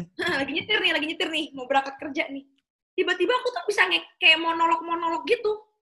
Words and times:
lagi 0.40 0.52
nyetir 0.52 0.78
nih, 0.80 0.92
lagi 0.92 1.06
nyetir 1.08 1.28
nih, 1.28 1.44
mau 1.56 1.66
berangkat 1.68 1.96
kerja 2.00 2.28
nih. 2.30 2.44
Tiba-tiba 2.92 3.32
aku 3.32 3.48
tuh 3.52 3.64
bisa 3.68 3.88
nge- 3.88 4.10
kayak 4.20 4.38
monolog-monolog 4.40 5.24
gitu. 5.24 5.52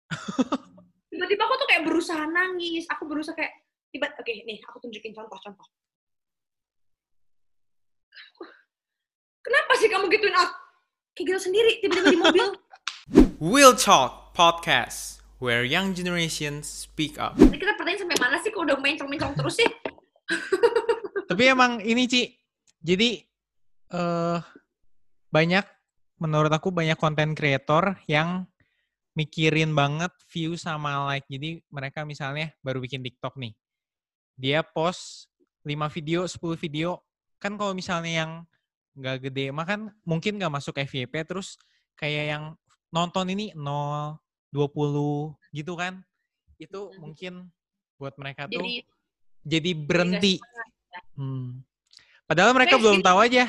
Tiba-tiba 1.12 1.42
aku 1.48 1.56
tuh 1.60 1.68
kayak 1.68 1.84
berusaha 1.88 2.24
nangis, 2.28 2.86
aku 2.88 3.04
berusaha 3.08 3.36
kayak 3.36 3.54
tiba 3.90 4.06
oke 4.06 4.30
nih 4.46 4.62
aku 4.70 4.78
tunjukin 4.86 5.18
contoh-contoh. 5.18 5.68
Kenapa 9.42 9.72
sih 9.82 9.90
kamu 9.90 10.06
gituin 10.14 10.36
aku? 10.38 10.54
Kayak 11.18 11.26
gitu 11.34 11.40
sendiri 11.50 11.72
tiba-tiba 11.82 12.08
di 12.14 12.20
mobil. 12.20 12.46
We'll 13.40 13.74
Talk 13.74 14.36
Podcast, 14.36 15.24
where 15.42 15.64
young 15.64 15.96
generations 15.96 16.68
speak 16.68 17.16
up. 17.18 17.40
Ini 17.40 17.56
kita 17.58 17.74
pertanyaan 17.80 18.06
sampai 18.06 18.20
mana 18.20 18.38
sih 18.44 18.52
kok 18.52 18.62
udah 18.62 18.78
mencong-mencong 18.78 19.34
terus 19.34 19.56
sih? 19.64 19.70
Tapi 21.26 21.44
emang 21.48 21.80
ini 21.82 22.06
Ci, 22.06 22.30
jadi 22.84 23.29
eh 23.90 24.40
banyak 25.30 25.66
menurut 26.20 26.52
aku 26.52 26.70
banyak 26.70 26.98
konten 27.00 27.34
kreator 27.34 27.96
yang 28.06 28.46
mikirin 29.18 29.74
banget 29.74 30.12
view 30.30 30.56
sama 30.56 31.10
like. 31.10 31.26
Jadi 31.28 31.64
mereka 31.72 32.06
misalnya 32.06 32.54
baru 32.62 32.80
bikin 32.84 33.02
TikTok 33.02 33.36
nih. 33.40 33.54
Dia 34.40 34.64
post 34.64 35.28
5 35.68 35.90
video, 35.92 36.24
10 36.28 36.56
video. 36.56 37.04
Kan 37.40 37.56
kalau 37.56 37.72
misalnya 37.76 38.26
yang 38.26 38.32
nggak 39.00 39.32
gede 39.32 39.54
mah 39.56 39.64
kan 39.64 39.94
mungkin 40.04 40.36
nggak 40.42 40.52
masuk 40.52 40.76
FYP 40.76 41.24
terus 41.24 41.56
kayak 41.96 42.26
yang 42.36 42.44
nonton 42.92 43.32
ini 43.32 43.56
0, 43.56 44.20
20 44.52 45.36
gitu 45.56 45.74
kan. 45.76 46.04
Itu 46.60 46.92
Mhm. 46.92 47.00
mungkin 47.00 47.34
buat 48.00 48.16
mereka 48.16 48.48
tuh 48.48 48.60
Jadi 48.60 48.76
jadi 49.44 49.72
berhenti. 49.72 50.36
Hmm. 51.16 51.64
Padahal 52.28 52.52
mereka 52.52 52.76
belum 52.76 53.00
tahu 53.00 53.20
aja 53.24 53.48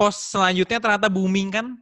post 0.00 0.32
selanjutnya 0.32 0.80
ternyata 0.80 1.12
booming 1.12 1.52
kan? 1.52 1.76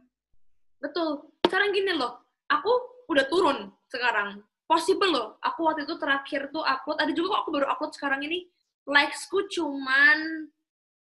Betul. 0.83 1.31
Sekarang 1.47 1.71
gini 1.71 1.95
loh, 1.95 2.19
aku 2.51 2.67
udah 3.07 3.23
turun 3.31 3.71
sekarang. 3.87 4.43
Possible 4.67 5.07
loh. 5.07 5.27
Aku 5.39 5.63
waktu 5.63 5.87
itu 5.87 5.95
terakhir 5.95 6.51
tuh 6.51 6.61
upload, 6.61 6.99
ada 6.99 7.11
juga 7.15 7.39
kok 7.39 7.39
aku 7.47 7.49
baru 7.55 7.67
upload 7.71 7.95
sekarang 7.95 8.19
ini. 8.27 8.51
Likesku 8.83 9.47
cuman 9.47 10.51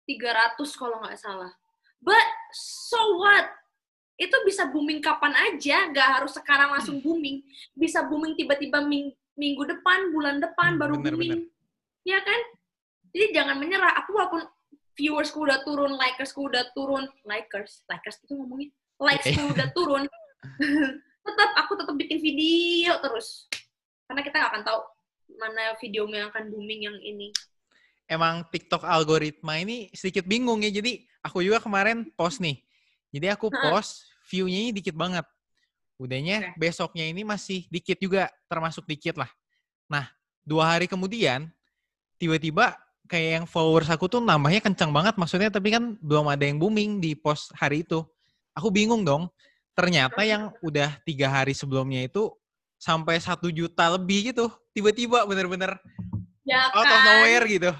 300 0.08 0.56
kalau 0.80 1.04
nggak 1.04 1.20
salah. 1.20 1.52
But 2.00 2.24
so 2.56 3.20
what? 3.20 3.52
Itu 4.16 4.34
bisa 4.48 4.66
booming 4.72 5.04
kapan 5.04 5.36
aja, 5.36 5.92
nggak 5.92 6.08
harus 6.18 6.32
sekarang 6.32 6.72
langsung 6.72 6.98
booming. 7.04 7.44
Bisa 7.76 8.02
booming 8.08 8.34
tiba-tiba 8.34 8.80
ming- 8.82 9.14
minggu 9.36 9.68
depan, 9.68 10.10
bulan 10.10 10.40
depan 10.40 10.74
Hmm, 10.74 10.80
baru 10.80 10.94
bener, 10.98 11.14
booming. 11.14 11.46
Ya 12.02 12.18
kan? 12.24 12.40
Jadi 13.12 13.36
jangan 13.36 13.60
menyerah. 13.60 13.94
Aku 14.02 14.16
walaupun 14.16 14.42
viewersku 14.96 15.42
udah 15.42 15.64
turun, 15.64 15.96
likersku 15.96 16.40
udah 16.48 16.64
turun, 16.76 17.08
likers, 17.24 17.84
likers 17.88 18.20
itu 18.24 18.32
ngomongnya, 18.36 18.68
likesku 19.00 19.44
udah 19.52 19.68
turun, 19.72 20.02
tetap 21.26 21.50
aku 21.58 21.72
tetap 21.78 21.94
bikin 21.96 22.18
video 22.20 22.98
terus. 23.00 23.48
Karena 24.06 24.20
kita 24.20 24.36
nggak 24.36 24.50
akan 24.52 24.62
tahu 24.66 24.80
mana 25.40 25.72
video 25.80 26.04
yang 26.10 26.28
akan 26.28 26.52
booming 26.52 26.80
yang 26.90 26.98
ini. 27.00 27.32
Emang 28.10 28.44
TikTok 28.52 28.84
algoritma 28.84 29.56
ini 29.56 29.88
sedikit 29.96 30.28
bingung 30.28 30.60
ya. 30.60 30.68
Jadi 30.68 31.06
aku 31.24 31.40
juga 31.40 31.62
kemarin 31.62 32.12
post 32.12 32.42
nih. 32.42 32.60
Jadi 33.14 33.26
aku 33.32 33.48
post 33.48 34.04
view-nya 34.28 34.68
ini 34.68 34.70
dikit 34.74 34.92
banget. 34.92 35.24
Udahnya 35.96 36.52
besoknya 36.58 37.06
ini 37.06 37.22
masih 37.22 37.64
dikit 37.70 37.96
juga, 37.96 38.28
termasuk 38.50 38.84
dikit 38.84 39.16
lah. 39.16 39.30
Nah, 39.86 40.10
dua 40.42 40.76
hari 40.76 40.90
kemudian 40.90 41.48
tiba-tiba 42.18 42.74
kayak 43.12 43.30
yang 43.36 43.44
followers 43.44 43.92
aku 43.92 44.08
tuh 44.08 44.24
nambahnya 44.24 44.64
kencang 44.64 44.88
banget 44.88 45.20
maksudnya 45.20 45.52
tapi 45.52 45.68
kan 45.68 46.00
belum 46.00 46.32
ada 46.32 46.48
yang 46.48 46.56
booming 46.56 46.96
di 46.96 47.12
post 47.12 47.52
hari 47.52 47.84
itu. 47.84 48.00
Aku 48.56 48.72
bingung 48.72 49.04
dong. 49.04 49.28
Ternyata 49.76 50.24
yang 50.24 50.48
udah 50.64 50.96
tiga 51.04 51.28
hari 51.28 51.52
sebelumnya 51.52 52.08
itu 52.08 52.32
sampai 52.80 53.20
satu 53.20 53.52
juta 53.52 53.92
lebih 53.92 54.32
gitu. 54.32 54.48
Tiba-tiba 54.72 55.28
bener-bener 55.28 55.76
Ya 56.42 56.72
out 56.72 56.88
of 56.88 57.00
nowhere 57.04 57.44
gitu. 57.44 57.70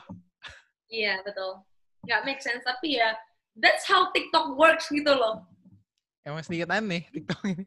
Iya 0.92 1.24
betul. 1.24 1.64
Nggak 2.04 2.20
make 2.28 2.44
sense 2.44 2.60
tapi 2.68 3.00
ya 3.00 3.16
that's 3.56 3.88
how 3.88 4.12
TikTok 4.12 4.52
works 4.60 4.92
gitu 4.92 5.16
loh. 5.16 5.48
Emang 6.28 6.44
sedikit 6.44 6.76
aneh 6.76 7.08
TikTok 7.08 7.40
ini. 7.48 7.64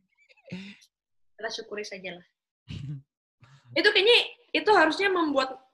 Kita 1.34 1.50
syukuri 1.50 1.82
saja 1.82 2.22
lah. 2.22 2.26
itu 3.76 3.90
kayaknya 3.92 4.18
itu 4.56 4.72
harusnya 4.72 5.10
membuat 5.12 5.65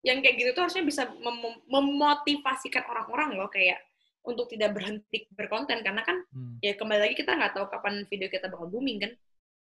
yang 0.00 0.20
kayak 0.20 0.36
gitu 0.36 0.50
tuh 0.52 0.64
harusnya 0.64 0.82
bisa 0.82 1.04
mem- 1.12 1.60
memotivasikan 1.68 2.84
orang-orang 2.88 3.36
loh 3.36 3.48
kayak 3.48 3.80
untuk 4.20 4.48
tidak 4.48 4.72
berhenti 4.72 5.28
berkonten 5.32 5.80
karena 5.80 6.00
kan 6.00 6.20
Hmm, 6.28 6.56
ya 6.60 6.76
kembali 6.76 7.00
lagi 7.00 7.14
kita 7.16 7.32
nggak 7.32 7.56
tahu 7.56 7.66
kapan 7.68 8.04
video 8.06 8.28
kita 8.28 8.48
bakal 8.48 8.68
booming 8.68 9.00
kan. 9.00 9.12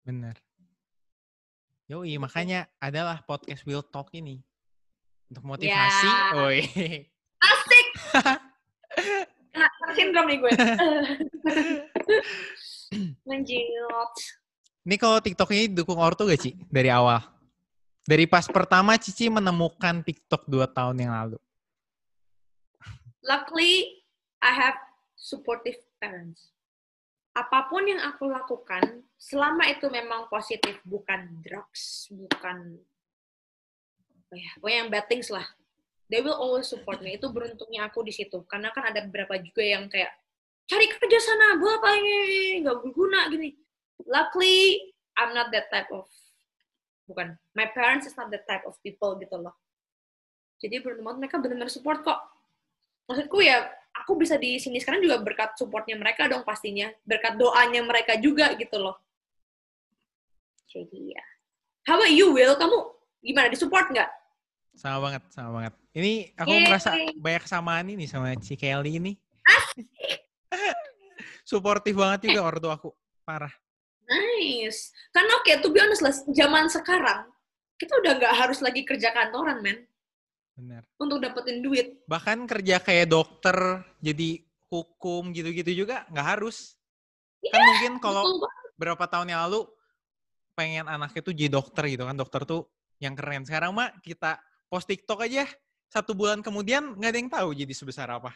bener. 0.02 0.36
Yoi, 1.88 2.20
makanya 2.20 2.68
adalah 2.78 3.24
podcast 3.24 3.64
Will 3.64 3.80
Talk 3.82 4.12
ini. 4.12 4.44
Untuk 5.32 5.44
motivasi. 5.44 6.08
Ya. 6.08 6.36
Oi. 6.36 6.60
Asik. 7.40 7.88
Kena 9.56 9.94
sindrom 9.96 10.28
nih 10.28 10.38
gue. 10.38 10.52
Lanjut. 13.28 14.12
Ini 14.84 14.96
kalau 14.96 15.20
TikTok 15.20 15.52
ini 15.52 15.72
dukung 15.72 16.00
ortu 16.00 16.28
gak, 16.28 16.40
Ci? 16.40 16.56
Dari 16.68 16.88
awal? 16.92 17.20
Dari 18.08 18.24
pas 18.24 18.48
pertama 18.48 18.96
Cici 18.96 19.28
menemukan 19.28 20.00
TikTok 20.00 20.48
2 20.48 20.64
tahun 20.72 20.96
yang 20.96 21.12
lalu. 21.12 21.38
Luckily, 23.20 24.00
I 24.40 24.56
have 24.56 24.80
supportive 25.20 25.76
parents. 26.00 26.56
Apa 27.36 27.68
pun 27.68 27.84
yang 27.84 28.00
aku 28.00 28.32
lakukan, 28.32 29.04
selama 29.20 29.68
itu 29.68 29.92
memang 29.92 30.32
positif, 30.32 30.80
bukan 30.88 31.44
drugs, 31.44 32.08
bukan 32.08 32.80
apa 34.08 34.34
ya, 34.40 34.52
pokoknya 34.56 34.78
yang 34.80 34.90
bad 34.90 35.06
things 35.12 35.28
lah. 35.28 35.44
They 36.08 36.24
will 36.24 36.40
always 36.40 36.72
support 36.72 37.04
me. 37.04 37.20
Itu 37.20 37.36
beruntungnya 37.36 37.92
aku 37.92 38.08
di 38.08 38.16
situ. 38.16 38.40
Karena 38.48 38.72
kan 38.72 38.88
ada 38.88 39.04
beberapa 39.04 39.36
juga 39.36 39.60
yang 39.68 39.92
kayak, 39.92 40.16
cari 40.64 40.88
kerja 40.88 41.20
sana, 41.20 41.60
buat 41.60 41.84
apa 41.84 42.00
ini, 42.00 42.64
nggak 42.64 42.78
berguna, 42.88 43.28
gini. 43.28 43.52
Luckily, 44.08 44.96
I'm 45.20 45.36
not 45.36 45.52
that 45.52 45.68
type 45.68 45.92
of, 45.92 46.08
bukan, 47.08 47.34
my 47.56 47.72
parents 47.72 48.06
is 48.06 48.14
not 48.20 48.28
that 48.30 48.44
type 48.46 48.68
of 48.68 48.76
people 48.84 49.16
gitu 49.18 49.40
loh. 49.40 49.56
Jadi 50.60 50.84
beruntung 50.84 51.08
banget 51.08 51.20
mereka 51.26 51.36
benar-benar 51.40 51.72
support 51.72 52.04
kok 52.04 52.20
maksudku 53.08 53.40
ya 53.40 53.64
aku 53.96 54.20
bisa 54.20 54.36
di 54.36 54.60
sini 54.60 54.84
sekarang 54.84 55.00
juga 55.00 55.24
berkat 55.24 55.56
supportnya 55.56 55.96
mereka 55.96 56.28
dong 56.28 56.44
pastinya 56.44 56.92
berkat 57.08 57.40
doanya 57.40 57.82
mereka 57.82 58.20
juga 58.20 58.52
gitu 58.60 58.78
loh 58.78 59.00
jadi 60.68 61.16
ya 61.16 61.24
how 61.88 61.96
about 61.96 62.12
you 62.12 62.36
Will 62.36 62.60
kamu 62.60 62.78
gimana 63.24 63.48
disupport 63.50 63.88
nggak 63.90 64.12
Sama 64.78 65.10
banget, 65.10 65.26
sama 65.34 65.50
banget. 65.58 65.74
Ini 65.90 66.38
aku 66.38 66.54
Yeay. 66.54 66.70
merasa 66.70 66.94
banyak 67.18 67.44
kesamaan 67.50 67.90
ini 67.90 68.06
sama 68.06 68.38
Ci 68.38 68.54
Kelly 68.54 69.02
ini. 69.02 69.18
Suportif 71.50 71.98
banget 71.98 72.30
juga 72.30 72.46
ortu 72.46 72.70
aku. 72.70 72.90
Parah. 73.26 73.50
Nice. 74.08 74.92
Karena 75.12 75.32
oke 75.40 75.52
tuh 75.62 75.72
be 75.72 75.80
honest 75.84 76.04
lah 76.04 76.16
zaman 76.32 76.72
sekarang 76.72 77.28
kita 77.78 77.94
udah 78.02 78.12
nggak 78.18 78.34
harus 78.34 78.60
lagi 78.60 78.82
kerja 78.84 79.14
kantoran 79.14 79.62
men. 79.62 79.86
Bener. 80.58 80.82
untuk 80.98 81.22
dapetin 81.22 81.62
duit. 81.62 82.02
Bahkan 82.10 82.50
kerja 82.50 82.82
kayak 82.82 83.14
dokter, 83.14 83.86
jadi 84.02 84.42
hukum 84.74 85.30
gitu-gitu 85.30 85.86
juga 85.86 86.10
nggak 86.10 86.28
harus. 86.34 86.74
Kan 87.46 87.62
mungkin 87.62 88.02
kalau 88.02 88.26
banget. 88.26 88.74
berapa 88.74 89.04
tahun 89.06 89.30
yang 89.30 89.42
lalu 89.46 89.70
pengen 90.58 90.90
anaknya 90.90 91.22
tuh 91.22 91.38
jadi 91.38 91.54
dokter 91.54 91.86
gitu 91.86 92.10
kan 92.10 92.18
dokter 92.18 92.42
tuh 92.42 92.66
yang 92.98 93.14
keren. 93.14 93.46
Sekarang 93.46 93.70
mah 93.70 93.94
kita 94.02 94.42
post 94.66 94.90
TikTok 94.90 95.30
aja 95.30 95.46
satu 95.94 96.18
bulan 96.18 96.42
kemudian 96.42 96.98
nggak 96.98 97.12
ada 97.14 97.20
yang 97.22 97.30
tahu 97.30 97.50
jadi 97.54 97.74
sebesar 97.78 98.10
apa. 98.10 98.34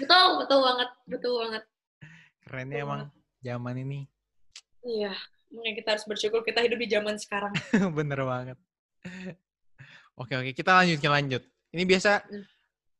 Betul 0.00 0.40
betul 0.40 0.64
banget 0.64 0.90
betul 1.04 1.32
banget. 1.44 1.62
Kerennya 2.40 2.76
Betul 2.80 2.86
emang 2.88 3.00
zaman 3.44 3.76
ini 3.84 4.00
iya 4.88 5.12
makanya 5.48 5.74
kita 5.76 5.88
harus 5.92 6.04
bersyukur 6.04 6.40
kita 6.40 6.64
hidup 6.64 6.80
di 6.80 6.88
zaman 6.88 7.14
sekarang 7.16 7.52
bener 7.96 8.20
banget 8.24 8.58
oke 10.16 10.32
oke 10.32 10.50
kita 10.52 10.72
lanjut 10.74 10.98
kita 10.98 11.12
lanjut 11.12 11.42
ini 11.70 11.84
biasa 11.84 12.24
Hmm. 12.24 12.44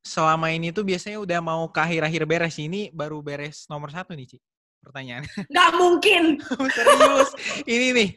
selama 0.04 0.52
ini 0.52 0.70
tuh 0.70 0.84
biasanya 0.84 1.18
udah 1.18 1.40
mau 1.42 1.66
ke 1.68 1.80
akhir-akhir 1.80 2.22
beres 2.24 2.56
ini 2.56 2.88
baru 2.88 3.20
beres 3.20 3.66
nomor 3.66 3.90
satu 3.90 4.12
nih 4.12 4.24
Ci 4.30 4.38
pertanyaan 4.80 5.24
nggak 5.52 5.70
mungkin 5.74 6.22
serius 6.76 7.30
ini 7.66 7.86
nih 7.92 8.08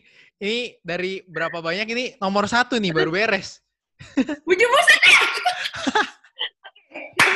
ini 0.41 0.59
dari 0.79 1.23
berapa 1.25 1.59
banyak 1.59 1.87
ini 1.89 2.05
nomor 2.19 2.45
satu 2.47 2.75
nih 2.77 2.91
baru 2.91 3.09
beres 3.09 3.59
Bujuk 4.41 4.65
buset 4.65 5.01
ya. 5.05 5.21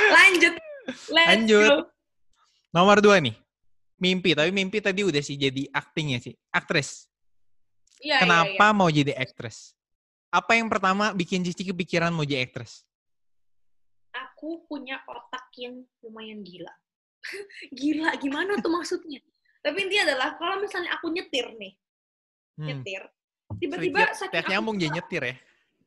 Lanjut. 0.09 0.53
Let's 1.13 1.29
Lanjut. 1.29 1.69
go. 1.69 1.77
Nomor 2.73 2.97
dua 3.05 3.21
nih. 3.21 3.37
Mimpi, 3.95 4.35
tapi 4.35 4.51
mimpi 4.51 4.83
tadi 4.83 5.07
udah 5.07 5.23
sih 5.23 5.39
jadi 5.39 5.71
actingnya 5.71 6.19
sih. 6.19 6.35
Aktris. 6.51 7.07
Iya, 8.03 8.19
iya, 8.19 8.21
Kenapa 8.21 8.65
iya. 8.67 8.75
mau 8.75 8.89
jadi 8.91 9.15
aktris? 9.15 9.71
Apa 10.27 10.59
yang 10.59 10.67
pertama 10.67 11.15
bikin 11.15 11.47
Cici 11.47 11.63
kepikiran 11.63 12.11
mau 12.11 12.27
jadi 12.27 12.43
aktris? 12.43 12.83
Aku 14.11 14.67
punya 14.67 14.99
otak 15.07 15.47
yang 15.55 15.79
lumayan 16.03 16.43
gila. 16.43 16.71
Gila, 17.79 18.11
gimana 18.19 18.59
tuh 18.59 18.69
maksudnya? 18.69 19.23
Tapi 19.63 19.77
intinya 19.87 20.11
adalah 20.11 20.29
kalau 20.37 20.61
misalnya 20.61 20.93
aku 20.93 21.09
nyetir 21.09 21.49
nih, 21.55 21.73
Hmm. 22.55 22.71
nyetir, 22.71 23.03
tiba-tiba 23.59 24.15
saking 24.15 24.31
tiap 24.31 24.47
aku 24.47 24.51
nyambung 24.55 24.77
jadi 24.79 24.91
nyetir 24.95 25.21
ya. 25.27 25.35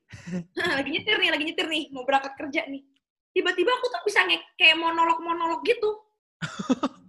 lagi 0.81 0.91
nyetir 0.93 1.17
nih, 1.17 1.31
lagi 1.33 1.45
nyetir 1.49 1.67
nih, 1.71 1.85
mau 1.97 2.05
berangkat 2.05 2.37
kerja 2.37 2.69
nih. 2.69 2.85
Tiba-tiba 3.33 3.71
aku 3.73 3.87
tuh 3.89 4.03
bisa 4.05 4.21
nge- 4.29 4.49
kayak 4.61 4.77
monolog-monolog 4.77 5.65
gitu. 5.65 5.91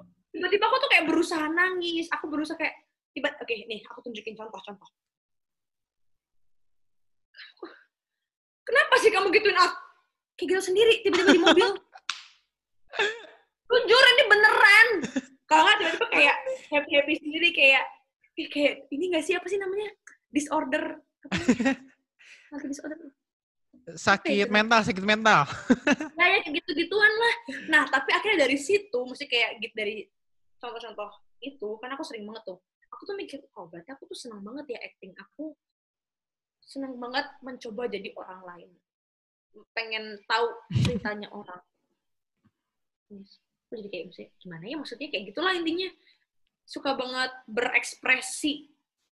Kayak 0.99 1.15
berusaha 1.15 1.47
nangis, 1.47 2.11
aku 2.11 2.27
berusaha 2.27 2.59
kayak 2.59 2.75
tiba 3.15 3.31
oke 3.31 3.55
nih 3.55 3.79
aku 3.87 4.03
tunjukin 4.03 4.35
contoh-contoh. 4.35 4.91
Kenapa 8.67 8.93
sih 8.99 9.07
kamu 9.07 9.31
gituin 9.31 9.55
aku? 9.55 9.79
Kayak 10.35 10.47
gitu 10.51 10.61
sendiri 10.67 10.99
tiba-tiba 10.99 11.31
di 11.31 11.39
mobil. 11.39 11.67
Jujur 13.71 14.03
ini 14.11 14.23
beneran. 14.27 14.87
Kalau 15.47 15.63
nggak 15.63 15.77
tiba-tiba 15.79 16.07
kayak 16.11 16.35
happy 16.67 16.91
happy 16.99 17.13
sendiri 17.15 17.47
kayak 17.55 17.83
eh, 18.35 18.47
kayak 18.51 18.73
ini 18.91 19.15
nggak 19.15 19.23
sih 19.23 19.39
apa 19.39 19.47
sih 19.47 19.55
namanya 19.55 19.87
disorder 20.27 20.99
apa 22.51 22.65
disorder 22.67 22.99
Sakit 23.95 24.35
itu? 24.35 24.51
mental, 24.51 24.83
sakit 24.83 25.01
mental. 25.07 25.47
nah 26.19 26.25
ya 26.27 26.43
kayak 26.43 26.59
gitu-gituan 26.59 27.13
lah 27.15 27.35
nah 27.71 27.81
tapi 27.87 28.11
akhirnya 28.11 28.51
dari 28.51 28.59
situ 28.59 28.99
mesti 29.07 29.25
kayak 29.31 29.63
gitu 29.63 29.73
dari 29.79 29.95
contoh-contoh 30.59 31.09
itu 31.39 31.69
kan 31.79 31.89
aku 31.95 32.03
sering 32.03 32.27
banget 32.27 32.43
tuh 32.55 32.59
aku 32.89 33.01
tuh 33.05 33.15
mikir 33.15 33.39
oh 33.55 33.69
berarti 33.69 33.93
aku 33.93 34.09
tuh 34.09 34.17
senang 34.17 34.41
banget 34.41 34.75
ya 34.75 34.79
acting. 34.81 35.13
Aku 35.15 35.53
senang 36.65 36.97
banget 36.97 37.25
mencoba 37.45 37.87
jadi 37.89 38.09
orang 38.17 38.41
lain. 38.45 38.69
Pengen 39.73 40.19
tahu 40.25 40.45
ceritanya 40.85 41.29
orang. 41.39 41.61
Aku 43.09 43.73
jadi 43.77 43.89
kayak 43.89 44.05
maksudnya, 44.09 44.29
gimana 44.41 44.63
ya? 44.65 44.75
Maksudnya 44.77 45.07
kayak 45.09 45.23
gitulah 45.33 45.53
intinya. 45.53 45.89
Suka 46.69 46.93
banget 46.93 47.31
berekspresi 47.49 48.69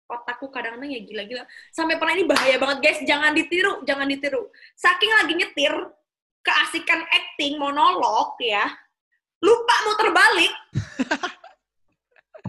otakku 0.10 0.50
kadang-kadang 0.50 0.90
ya 0.90 1.02
gila-gila. 1.06 1.44
Sampai 1.70 2.02
pernah 2.02 2.14
ini 2.18 2.26
bahaya 2.26 2.58
banget 2.58 2.78
guys. 2.82 3.00
Jangan 3.06 3.34
ditiru 3.34 3.86
jangan 3.86 4.10
ditiru. 4.10 4.50
Saking 4.78 5.12
lagi 5.14 5.34
nyetir 5.38 5.74
keasikan 6.42 7.02
acting 7.10 7.62
monolog 7.62 8.38
ya 8.42 8.66
lupa 9.44 9.76
muter 9.88 10.10
balik. 10.12 10.54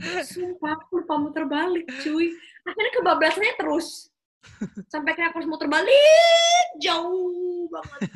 Sumpah 0.31 0.71
aku 0.81 1.03
lupa 1.05 1.15
muter 1.21 1.45
balik 1.47 1.87
cuy. 2.03 2.33
Akhirnya 2.67 2.93
kebablasannya 2.99 3.55
terus. 3.59 4.09
Sampai 4.89 5.13
kayak 5.13 5.33
aku 5.33 5.43
harus 5.43 5.51
muter 5.51 5.69
balik. 5.69 6.67
Jauh 6.81 7.69
banget. 7.71 8.01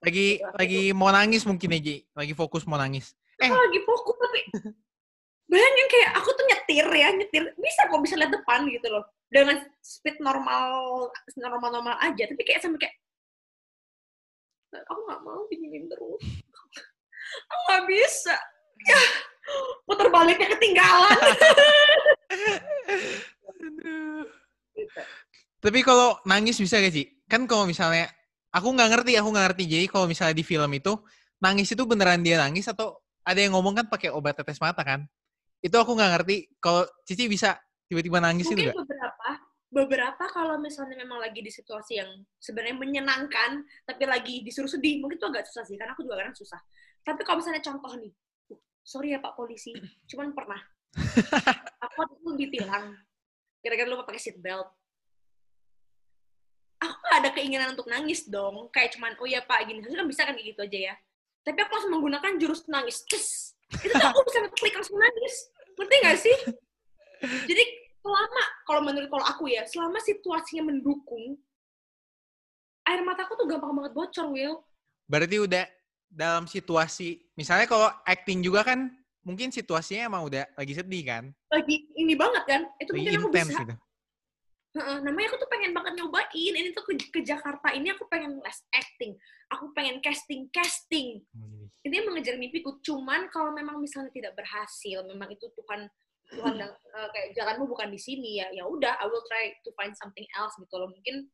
Lagi 0.00 0.40
lagi 0.56 0.96
mau 0.96 1.12
nangis 1.12 1.44
mungkin 1.44 1.76
aja, 1.76 2.00
lagi 2.16 2.32
fokus 2.32 2.64
mau 2.64 2.80
nangis. 2.80 3.12
Eh. 3.36 3.44
aku 3.44 3.52
lagi 3.52 3.80
fokus 3.84 4.16
tapi 4.16 4.40
bayangin 5.44 5.86
kayak 5.92 6.10
aku 6.16 6.28
tuh 6.32 6.44
nyetir 6.48 6.88
ya 6.88 7.12
nyetir. 7.12 7.44
Bisa 7.60 7.84
kok 7.84 8.00
bisa 8.00 8.16
lihat 8.16 8.32
depan 8.32 8.64
gitu 8.72 8.88
loh. 8.88 9.04
Dengan 9.28 9.60
speed 9.84 10.24
normal 10.24 10.72
normal 11.36 11.68
normal 11.68 11.96
aja. 12.00 12.24
Tapi 12.32 12.42
kayak 12.48 12.64
sampai 12.64 12.80
kayak 12.80 12.96
aku 14.88 15.00
nggak 15.04 15.20
mau 15.20 15.44
diginin 15.52 15.84
terus 15.84 16.24
aku 17.48 17.60
nggak 17.68 17.84
bisa 17.88 18.36
ya 18.86 19.00
putar 19.84 20.08
baliknya 20.08 20.48
ketinggalan. 20.56 21.18
Gitu. 24.74 25.00
Tapi 25.60 25.78
kalau 25.84 26.16
nangis 26.24 26.56
bisa 26.56 26.80
gak 26.80 26.94
sih? 26.94 27.04
Kan 27.28 27.44
kalau 27.44 27.68
misalnya 27.68 28.08
aku 28.48 28.72
nggak 28.72 28.90
ngerti, 28.96 29.12
aku 29.20 29.28
nggak 29.28 29.46
ngerti. 29.52 29.64
Jadi 29.68 29.86
kalau 29.92 30.06
misalnya 30.08 30.34
di 30.36 30.44
film 30.46 30.70
itu 30.72 30.96
nangis 31.40 31.68
itu 31.68 31.82
beneran 31.84 32.24
dia 32.24 32.40
nangis 32.40 32.68
atau 32.68 32.96
ada 33.20 33.36
yang 33.36 33.52
ngomong 33.52 33.76
kan 33.76 33.86
pakai 33.92 34.08
obat 34.08 34.40
tetes 34.40 34.56
mata 34.62 34.80
kan? 34.80 35.04
Itu 35.60 35.76
aku 35.76 35.92
nggak 35.92 36.10
ngerti. 36.16 36.36
Kalau 36.56 36.88
Cici 37.04 37.28
bisa 37.28 37.60
tiba-tiba 37.90 38.22
nangis 38.22 38.48
itu 38.48 38.56
mungkin 38.56 38.72
nggak? 38.72 38.78
beberapa 38.86 39.28
beberapa 39.70 40.24
kalau 40.34 40.58
misalnya 40.58 40.98
memang 40.98 41.22
lagi 41.22 41.46
di 41.46 41.50
situasi 41.50 42.02
yang 42.02 42.10
sebenarnya 42.42 42.74
menyenangkan 42.74 43.62
tapi 43.86 44.02
lagi 44.02 44.42
disuruh 44.42 44.66
sedih 44.66 44.98
mungkin 44.98 45.14
itu 45.14 45.26
agak 45.30 45.46
susah 45.46 45.62
sih 45.62 45.78
karena 45.78 45.94
aku 45.94 46.02
juga 46.02 46.18
kadang 46.18 46.34
susah 46.34 46.58
tapi 47.04 47.20
kalau 47.24 47.40
misalnya 47.40 47.62
contoh 47.64 47.92
nih 47.96 48.12
sorry 48.84 49.14
ya 49.14 49.22
pak 49.22 49.38
polisi 49.38 49.70
cuman 50.10 50.34
pernah. 50.34 50.60
Aku 51.86 51.94
waktu 52.02 52.14
itu 52.18 52.30
ditilang. 52.34 52.98
Gara-gara 53.62 53.88
lupa 53.88 54.08
pakai 54.08 54.18
seat 54.18 54.38
belt. 54.40 54.66
Aku 56.80 56.96
gak 57.06 57.18
ada 57.22 57.30
keinginan 57.36 57.76
untuk 57.76 57.86
nangis 57.86 58.26
dong. 58.26 58.72
Kayak 58.72 58.96
cuman 58.96 59.14
oh 59.20 59.28
ya 59.28 59.44
pak 59.44 59.68
gini. 59.68 59.84
Harusnya 59.84 60.00
kan 60.02 60.08
bisa 60.08 60.22
kan 60.26 60.34
kayak 60.34 60.48
gitu 60.56 60.60
aja 60.66 60.78
ya. 60.90 60.94
Tapi 61.46 61.58
aku 61.62 61.70
langsung 61.76 61.92
menggunakan 61.94 62.32
jurus 62.40 62.66
nangis. 62.66 63.04
Cus! 63.06 63.54
itu 63.70 63.94
tuh 63.94 64.02
aku 64.10 64.26
bisa 64.26 64.38
klik 64.58 64.74
langsung 64.74 64.98
nangis. 64.98 65.34
Ngerti 65.78 65.96
gak 66.02 66.18
sih? 66.18 66.36
Jadi 67.46 67.64
selama 68.00 68.42
kalau 68.66 68.80
menurut 68.82 69.08
kalau 69.12 69.22
aku 69.28 69.52
ya 69.52 69.62
selama 69.68 70.00
situasinya 70.00 70.72
mendukung 70.72 71.36
air 72.88 73.04
mataku 73.04 73.36
tuh 73.36 73.46
gampang 73.46 73.70
banget 73.76 73.92
bocor 73.92 74.26
Will. 74.32 74.64
Berarti 75.06 75.36
udah 75.38 75.64
dalam 76.10 76.44
situasi, 76.50 77.22
misalnya 77.38 77.70
kalau 77.70 77.86
acting 78.02 78.42
juga 78.42 78.66
kan 78.66 78.90
mungkin 79.22 79.54
situasinya 79.54 80.10
emang 80.10 80.26
udah 80.26 80.42
lagi 80.58 80.74
sedih 80.74 81.02
kan? 81.06 81.24
lagi 81.54 81.86
ini 81.94 82.18
banget 82.18 82.44
kan? 82.50 82.62
Itu 82.82 82.90
Lagi 82.92 82.98
mungkin 82.98 83.20
aku 83.22 83.30
bisa 83.30 83.62
gitu. 83.62 83.74
Heeh, 84.70 85.02
namanya 85.02 85.34
aku 85.34 85.38
tuh 85.42 85.50
pengen 85.50 85.74
banget 85.74 85.98
nyobain. 85.98 86.30
Ini 86.54 86.70
tuh 86.70 86.86
ke, 86.86 86.94
ke 87.10 87.20
Jakarta 87.26 87.74
ini 87.74 87.90
aku 87.90 88.06
pengen 88.06 88.38
les 88.38 88.58
acting. 88.70 89.18
Aku 89.50 89.74
pengen 89.74 89.98
casting 89.98 90.46
casting. 90.54 91.18
Ini 91.82 92.06
mengejar 92.06 92.38
mimpiku. 92.38 92.78
Cuman 92.78 93.26
kalau 93.34 93.50
memang 93.50 93.82
misalnya 93.82 94.14
tidak 94.14 94.38
berhasil 94.38 95.02
memang 95.10 95.26
itu 95.34 95.42
Tuhan 95.58 95.90
Tuhan 96.30 96.54
eh, 96.62 97.08
kayak 97.10 97.28
jalanmu 97.34 97.66
bukan 97.66 97.90
di 97.90 97.98
sini 97.98 98.38
ya 98.38 98.46
ya 98.54 98.62
udah 98.62 98.94
I 99.02 99.10
will 99.10 99.26
try 99.26 99.50
to 99.50 99.74
find 99.74 99.90
something 99.98 100.26
else 100.38 100.54
gitu 100.54 100.74
loh. 100.78 100.86
Mungkin 100.86 101.26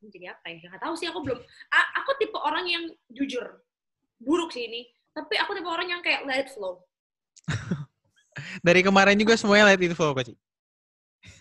jadi 0.00 0.30
apa 0.30 0.44
ya 0.46 0.62
nggak 0.62 0.78
tahu 0.78 0.94
sih 0.94 1.10
aku 1.10 1.18
belum 1.26 1.38
A- 1.68 1.90
aku 1.98 2.10
tipe 2.16 2.38
orang 2.38 2.64
yang 2.64 2.84
jujur 3.10 3.42
buruk 4.16 4.54
sih 4.54 4.64
ini 4.64 4.86
tapi 5.10 5.34
aku 5.34 5.58
tipe 5.58 5.66
orang 5.66 5.90
yang 5.90 6.00
kayak 6.00 6.22
let 6.22 6.46
it 6.46 6.50
flow 6.54 6.86
Dari 8.62 8.86
kemarin 8.86 9.18
juga 9.18 9.34
semuanya 9.34 9.74
lihat 9.74 9.82
itu 9.82 9.98
flow 9.98 10.14
kok, 10.14 10.30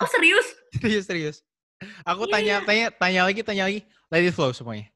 oh 0.01 0.09
serius 0.09 0.48
Serius, 0.81 1.06
serius. 1.06 1.38
Aku 2.04 2.25
Iya. 2.25 2.33
tanya, 2.33 2.56
tanya, 2.65 2.86
tanya 2.92 3.21
lagi, 3.24 3.42
tanya 3.45 3.69
lagi. 3.69 3.86
Let 4.09 4.25
it 4.25 4.33
flow 4.33 4.50
semuanya. 4.50 4.89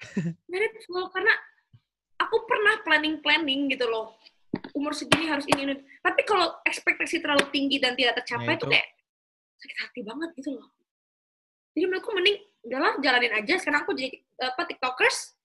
let 0.52 0.62
it 0.62 0.76
flow 0.84 1.08
karena 1.08 1.32
aku 2.20 2.36
pernah 2.44 2.80
planning 2.84 3.20
planning 3.24 3.72
gitu 3.72 3.88
loh 3.88 4.16
umur 4.72 4.92
segini 4.92 5.28
harus 5.28 5.44
ini, 5.48 5.68
ini. 5.68 5.74
tapi 6.00 6.24
kalau 6.24 6.52
ekspektasi 6.64 7.20
terlalu 7.20 7.44
tinggi 7.52 7.76
dan 7.80 7.92
tidak 7.96 8.20
tercapai 8.20 8.56
Ya, 8.56 8.56
itu 8.56 8.64
itu. 8.64 8.72
kayak 8.72 8.88
sakit 9.56 9.76
hati 9.84 10.00
banget 10.04 10.30
gitu 10.36 10.50
loh 10.56 10.66
jadi 11.76 11.84
menurutku 11.88 12.12
mending 12.16 12.36
udahlah 12.66 12.98
jalanin 12.98 13.32
aja. 13.38 13.54
Sekarang 13.62 13.86
aku 13.86 13.94
jadi 13.94 14.10
apa 14.42 14.66
tiktokers. 14.66 15.38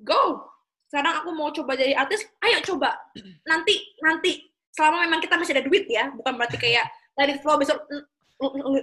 Go. 0.00 0.48
Sekarang 0.88 1.22
aku 1.22 1.30
mau 1.36 1.52
coba 1.52 1.76
jadi 1.76 1.92
artis. 1.94 2.24
Ayo 2.40 2.64
coba. 2.64 2.96
Nanti 3.44 3.78
nanti. 4.00 4.48
Selama 4.74 5.06
memang 5.06 5.22
kita 5.22 5.38
masih 5.38 5.54
ada 5.54 5.62
duit 5.62 5.86
ya 5.86 6.10
bukan 6.10 6.34
berarti 6.34 6.58
kayak 6.58 6.90
it 7.14 7.38
flow 7.46 7.54
besok 7.54 7.86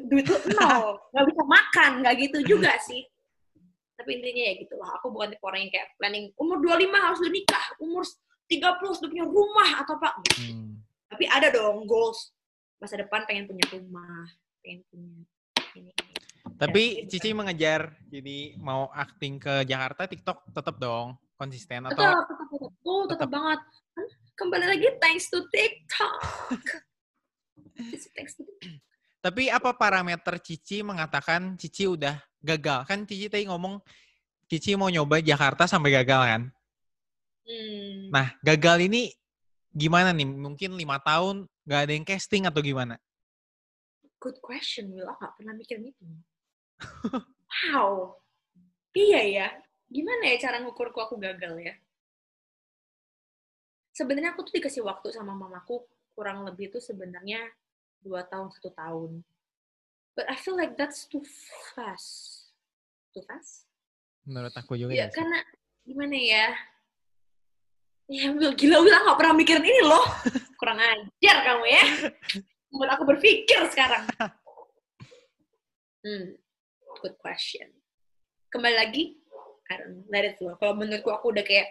duit 0.07 0.23
lu 0.23 0.37
nol. 0.55 0.95
Nggak 1.11 1.25
bisa 1.27 1.41
makan 1.43 1.91
nggak 1.99 2.15
gitu 2.15 2.37
juga 2.55 2.71
sih. 2.79 3.03
Tapi 3.99 4.09
intinya 4.17 4.43
ya 4.47 4.53
gitu 4.55 4.79
lah. 4.79 4.95
Aku 5.01 5.11
bukan 5.11 5.35
tipe 5.35 5.43
orang 5.43 5.67
yang 5.67 5.71
kayak 5.75 5.87
planning 5.99 6.31
umur 6.39 6.63
25 6.63 6.95
harus 6.95 7.19
udah 7.19 7.33
nikah. 7.35 7.65
Umur 7.83 8.03
30 8.47 8.87
harus 8.87 8.99
udah 9.03 9.11
punya 9.11 9.25
rumah 9.27 9.69
atau 9.83 9.93
apa. 9.99 10.09
Hmm. 10.39 10.79
tapi 11.11 11.27
ada 11.27 11.51
dong 11.51 11.83
goals. 11.83 12.31
Masa 12.79 12.95
depan 12.95 13.27
pengen 13.27 13.51
punya 13.51 13.67
rumah 13.75 14.31
pengen 14.63 14.79
punya 14.87 15.11
ini, 15.75 15.91
ini. 15.91 16.20
Tapi 16.61 16.83
Ya, 17.01 17.05
Cici 17.09 17.33
mengejar, 17.33 17.97
jadi 18.05 18.53
mau 18.61 18.85
acting 18.93 19.41
ke 19.41 19.65
Jakarta, 19.65 20.05
TikTok 20.05 20.53
tetap 20.53 20.77
dong 20.77 21.17
konsisten 21.33 21.89
atau 21.89 21.97
tetap 21.97 22.29
tetap 22.29 22.47
tetap 22.53 22.71
oh, 22.85 23.03
tetap 23.09 23.17
tetap. 23.17 23.29
banget 23.33 23.59
Kan 23.97 24.05
kembali 24.37 24.65
lagi 24.69 24.87
thanks 25.01 25.25
to 25.33 25.41
TikTok 25.49 26.21
thanks 28.13 28.37
to 28.37 28.45
Tapi 29.25 29.49
apa 29.49 29.73
parameter 29.73 30.37
Cici 30.37 30.85
mengatakan 30.85 31.57
Cici 31.57 31.89
udah 31.89 32.21
gagal? 32.45 32.85
Kan 32.85 33.09
Cici 33.09 33.25
tadi 33.25 33.49
ngomong 33.49 33.81
Cici 34.45 34.77
mau 34.77 34.93
nyoba 34.93 35.17
Jakarta 35.17 35.65
sampai 35.65 35.97
gagal 35.97 36.21
kan? 36.29 36.41
hmm. 37.49 38.13
Nah, 38.13 38.37
gagal 38.45 38.85
ini 38.85 39.09
gimana 39.73 40.13
nih? 40.13 40.29
Mungkin 40.29 40.77
lima 40.77 41.01
tahun 41.01 41.49
nggak 41.65 41.81
ada 41.89 41.93
yang 41.97 42.05
casting 42.05 42.45
atau 42.45 42.61
gimana? 42.61 43.01
good 44.21 44.37
question 44.37 44.93
Will 44.93 45.09
aku 45.09 45.25
gak 45.25 45.33
pernah 45.41 45.53
mikirin 45.57 45.89
itu 45.89 46.05
wow 47.71 48.15
iya 48.95 49.21
ya 49.25 49.47
gimana 49.91 50.23
ya 50.31 50.35
cara 50.39 50.63
ngukurku 50.63 50.99
aku 51.01 51.15
gagal 51.19 51.57
ya 51.59 51.73
sebenarnya 53.91 54.31
aku 54.33 54.47
tuh 54.47 54.55
dikasih 54.55 54.83
waktu 54.85 55.11
sama 55.11 55.35
mamaku 55.35 55.83
kurang 56.15 56.47
lebih 56.47 56.71
itu 56.71 56.79
sebenarnya 56.79 57.43
dua 58.01 58.23
tahun 58.25 58.49
satu 58.51 58.71
tahun 58.73 59.21
but 60.15 60.25
I 60.27 60.35
feel 60.39 60.55
like 60.55 60.75
that's 60.79 61.05
too 61.07 61.23
fast 61.75 62.49
too 63.13 63.23
fast 63.27 63.67
Menurut 64.21 64.53
aku 64.53 64.77
juga 64.77 64.93
ya 64.93 65.09
ya. 65.09 65.13
karena 65.13 65.39
gimana 65.81 66.17
ya 66.17 66.47
Ya, 68.11 68.27
gila 68.35 68.83
Will, 68.83 68.91
nggak 68.91 69.15
pernah 69.15 69.31
mikirin 69.39 69.63
ini 69.63 69.87
loh. 69.87 70.03
Kurang 70.59 70.75
ajar 70.83 71.37
kamu 71.47 71.63
ya. 71.63 71.83
Buat 72.75 72.99
aku 72.99 73.03
berpikir 73.07 73.63
sekarang. 73.71 74.03
Hmm, 76.01 76.33
good 77.01 77.17
question. 77.17 77.65
Kembali 78.53 78.77
lagi, 78.77 79.17
I 79.73 79.73
don't 79.81 79.89
know, 79.97 80.05
let 80.13 80.23
it 80.23 80.37
flow. 80.37 80.53
Kalau 80.61 80.77
menurutku 80.77 81.09
aku 81.09 81.33
udah 81.33 81.41
kayak, 81.41 81.67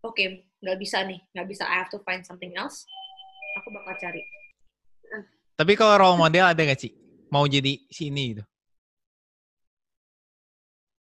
oke, 0.00 0.16
okay, 0.16 0.48
nggak 0.64 0.78
bisa 0.80 1.04
nih, 1.04 1.20
nggak 1.36 1.46
bisa, 1.46 1.68
I 1.68 1.84
have 1.84 1.92
to 1.92 2.00
find 2.00 2.24
something 2.24 2.56
else. 2.56 2.88
Aku 3.60 3.68
bakal 3.76 3.94
cari. 4.00 4.24
Tapi 5.60 5.72
kalau 5.76 6.00
role 6.00 6.16
model 6.16 6.48
ada 6.48 6.62
gak 6.64 6.80
sih? 6.80 6.96
Mau 7.28 7.44
jadi 7.44 7.76
si 7.92 8.08
ini 8.08 8.32
gitu? 8.32 8.44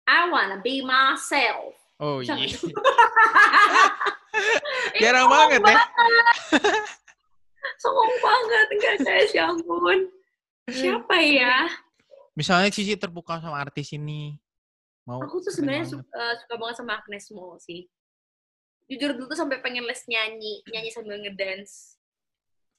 I 0.09 0.25
wanna 0.33 0.57
be 0.57 0.81
myself. 0.81 1.77
Oh 2.01 2.25
iya. 2.25 2.33
nggak? 2.33 2.49
Ih, 4.97 5.01
Jarang 5.03 5.27
sombong 5.27 5.37
banget 5.37 5.61
ya. 5.67 5.77
Sombong 7.77 8.13
banget, 8.23 8.65
enggak 8.73 8.95
saya 9.03 9.23
ya 9.29 9.43
ampun. 9.51 9.99
Siapa 10.79 11.15
ya? 11.21 11.69
Misalnya 12.39 12.71
Cici 12.71 12.95
terbuka 12.95 13.43
sama 13.43 13.59
artis 13.59 13.91
ini. 13.91 14.39
Mau 15.03 15.19
Aku 15.27 15.43
tuh 15.43 15.51
sebenarnya 15.51 15.91
suka, 15.91 16.23
suka 16.39 16.55
banget 16.55 16.75
sama 16.79 16.95
Agnes 16.95 17.27
Mo 17.35 17.59
sih. 17.59 17.83
Jujur 18.87 19.11
dulu 19.11 19.27
tuh 19.27 19.39
sampai 19.43 19.59
pengen 19.59 19.83
les 19.83 19.99
nyanyi, 20.07 20.63
nyanyi 20.71 20.87
sambil 20.95 21.19
ngedance. 21.19 21.99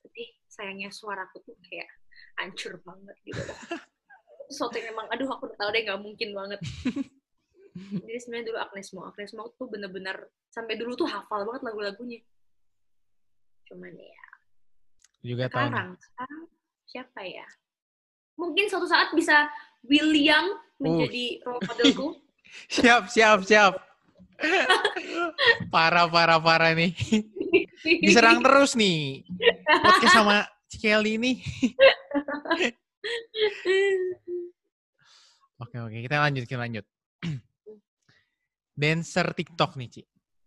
Tapi 0.01 0.33
sayangnya 0.49 0.89
suaraku 0.89 1.45
tuh 1.45 1.53
kayak 1.69 1.93
hancur 2.41 2.81
banget 2.81 3.13
gitu 3.21 3.37
Sesuatu 4.49 4.81
yang 4.81 4.97
emang, 4.97 5.13
aduh 5.13 5.29
aku 5.29 5.53
tau 5.61 5.69
deh 5.69 5.85
gak 5.85 6.01
mungkin 6.01 6.33
banget. 6.33 6.59
Jadi 8.01 8.19
sebenarnya 8.19 8.47
dulu 8.49 8.59
Agnes 8.65 8.89
Mo, 8.97 9.01
Agnes 9.07 9.33
Mo 9.37 9.53
tuh 9.55 9.69
bener-bener 9.69 10.17
sampai 10.49 10.75
dulu 10.81 10.97
tuh 10.97 11.07
hafal 11.07 11.45
banget 11.45 11.69
lagu-lagunya. 11.69 12.25
Cuman 13.69 13.93
ya, 13.95 14.25
juga 15.23 15.47
tahu. 15.53 15.69
sekarang, 15.69 15.89
sekarang 16.01 16.43
siapa 16.89 17.21
ya? 17.23 17.47
Mungkin 18.39 18.67
suatu 18.71 18.87
saat 18.87 19.15
bisa 19.15 19.49
William 19.87 20.59
menjadi 20.81 21.25
role 21.45 21.63
modelku. 21.65 22.09
Siap, 22.75 23.07
siap, 23.07 23.47
siap. 23.47 23.79
parah, 25.71 26.11
parah, 26.11 26.43
parah 26.43 26.75
nih. 26.75 26.91
Diserang 28.03 28.43
terus 28.45 28.75
nih. 28.75 29.23
Podcast 29.65 30.15
sama 30.19 30.51
Cikeli 30.67 31.15
ini. 31.15 31.33
Oke, 35.63 35.77
oke. 35.79 35.97
Kita 36.03 36.27
lanjut, 36.27 36.43
kita 36.43 36.59
lanjut. 36.59 36.83
Dancer 38.75 39.31
TikTok 39.31 39.79
nih, 39.79 39.89
Ci. 39.93 40.03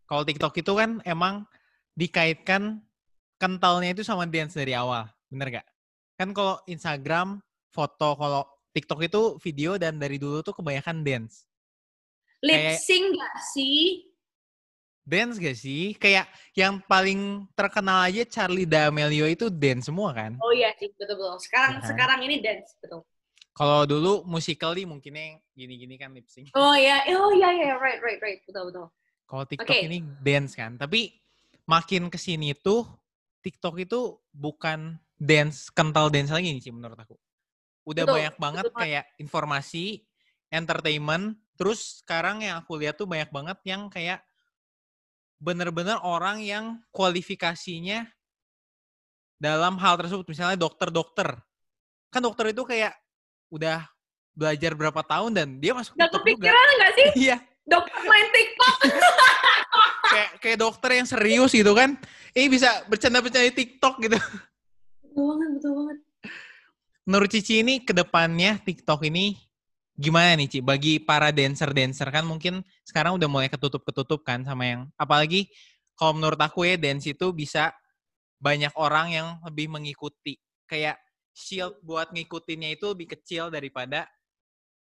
Kalau 0.10 0.28
TikTok 0.28 0.54
itu 0.60 0.74
kan 0.76 1.00
emang 1.08 1.48
dikaitkan 1.96 2.82
kentalnya 3.38 3.94
itu 3.94 4.02
sama 4.02 4.26
dance 4.26 4.58
dari 4.58 4.74
awal. 4.74 5.06
Bener 5.30 5.62
gak? 5.62 5.68
Kan 6.18 6.34
kalau 6.34 6.58
Instagram, 6.66 7.40
foto, 7.74 8.14
kalau 8.14 8.46
TikTok 8.70 9.02
itu 9.10 9.22
video 9.42 9.82
dan 9.82 9.98
dari 9.98 10.22
dulu 10.22 10.46
tuh 10.46 10.54
kebanyakan 10.54 11.02
dance. 11.02 11.50
Lip 12.46 12.78
sync 12.78 13.18
gak 13.18 13.36
sih? 13.56 14.06
Dance 15.04 15.36
gak 15.42 15.58
sih? 15.58 15.98
Kayak 15.98 16.30
yang 16.54 16.80
paling 16.86 17.50
terkenal 17.58 18.06
aja 18.08 18.24
Charlie 18.30 18.70
D'Amelio 18.70 19.26
itu 19.26 19.50
dance 19.50 19.90
semua 19.90 20.14
kan? 20.14 20.38
Oh 20.40 20.54
iya 20.54 20.72
sih, 20.78 20.94
betul 20.94 21.18
betul. 21.18 21.38
Sekarang 21.42 21.82
kan? 21.82 21.88
sekarang 21.90 22.20
ini 22.24 22.40
dance 22.40 22.78
betul. 22.78 23.02
Kalau 23.54 23.86
dulu 23.86 24.26
musically 24.26 24.82
mungkinnya 24.86 25.38
gini-gini 25.54 25.98
kan 25.98 26.10
lip 26.14 26.26
sync. 26.26 26.50
Oh 26.58 26.74
iya, 26.74 27.06
oh 27.14 27.30
iya 27.34 27.50
iya 27.54 27.74
right 27.78 28.02
right 28.02 28.18
right 28.22 28.42
betul 28.46 28.70
betul. 28.70 28.88
Kalau 29.30 29.44
TikTok 29.46 29.78
Oke. 29.78 29.86
ini 29.90 30.00
dance 30.22 30.54
kan. 30.58 30.78
Tapi 30.78 31.14
makin 31.70 32.10
ke 32.10 32.18
sini 32.18 32.52
tuh 32.58 32.84
TikTok 33.46 33.76
itu 33.84 34.18
bukan 34.34 34.98
dance 35.16 35.70
kental 35.70 36.10
dance 36.10 36.34
lagi 36.34 36.50
nih 36.50 36.64
sih 36.64 36.74
menurut 36.74 36.98
aku. 36.98 37.16
Udah 37.84 38.04
Betul, 38.08 38.16
banyak 38.16 38.36
banget 38.40 38.66
betul 38.72 38.80
kayak 38.80 39.06
informasi, 39.20 39.86
entertainment. 40.48 41.36
Terus 41.60 42.02
sekarang 42.02 42.42
yang 42.42 42.64
aku 42.64 42.80
lihat 42.80 42.96
tuh 42.96 43.06
banyak 43.06 43.30
banget 43.30 43.58
yang 43.68 43.92
kayak 43.92 44.24
bener-bener 45.44 46.00
orang 46.00 46.40
yang 46.40 46.80
kualifikasinya 46.96 48.08
dalam 49.36 49.76
hal 49.78 50.00
tersebut. 50.00 50.24
Misalnya 50.32 50.56
dokter-dokter. 50.56 51.36
Kan 52.08 52.24
dokter 52.24 52.56
itu 52.56 52.64
kayak 52.64 52.96
udah 53.52 53.84
belajar 54.34 54.74
berapa 54.74 55.02
tahun 55.06 55.32
dan 55.36 55.48
dia 55.62 55.78
masuk 55.78 55.94
Gak 55.94 56.10
juga. 56.10 56.18
kepikiran 56.24 56.68
gak 56.82 56.94
sih 56.98 57.10
Iya. 57.30 57.38
dokter 57.70 58.00
main 58.02 58.28
TikTok? 58.34 58.76
kayak 60.14 60.30
kayak 60.42 60.58
dokter 60.62 60.90
yang 60.94 61.08
serius 61.10 61.52
gitu 61.54 61.74
kan 61.74 61.98
ini 62.38 62.46
bisa 62.52 62.86
bercanda-bercanda 62.86 63.50
di 63.50 63.56
TikTok 63.56 63.98
gitu 64.04 64.18
betul 65.02 65.24
banget 65.34 65.50
betul 65.58 65.72
banget. 65.74 65.98
Menurut 67.04 67.30
Cici 67.32 67.64
ini 67.64 67.84
ke 67.84 67.92
depannya 67.92 68.60
TikTok 68.64 69.08
ini 69.08 69.36
gimana 69.94 70.36
nih 70.40 70.48
Ci? 70.50 70.60
Bagi 70.64 71.00
para 71.04 71.30
dancer-dancer 71.30 72.10
kan 72.10 72.26
mungkin 72.26 72.64
sekarang 72.88 73.20
udah 73.20 73.30
mulai 73.30 73.48
ketutup-ketutup 73.52 74.24
kan 74.26 74.42
sama 74.44 74.64
yang 74.66 74.82
apalagi 74.96 75.52
kalau 75.94 76.18
menurut 76.18 76.40
aku 76.42 76.66
ya 76.66 76.76
dance 76.80 77.06
itu 77.06 77.30
bisa 77.36 77.70
banyak 78.42 78.74
orang 78.76 79.08
yang 79.14 79.28
lebih 79.46 79.72
mengikuti. 79.72 80.40
Kayak 80.66 81.00
shield 81.32 81.80
buat 81.86 82.12
ngikutinnya 82.12 82.76
itu 82.76 82.92
lebih 82.92 83.14
kecil 83.14 83.54
daripada 83.54 84.10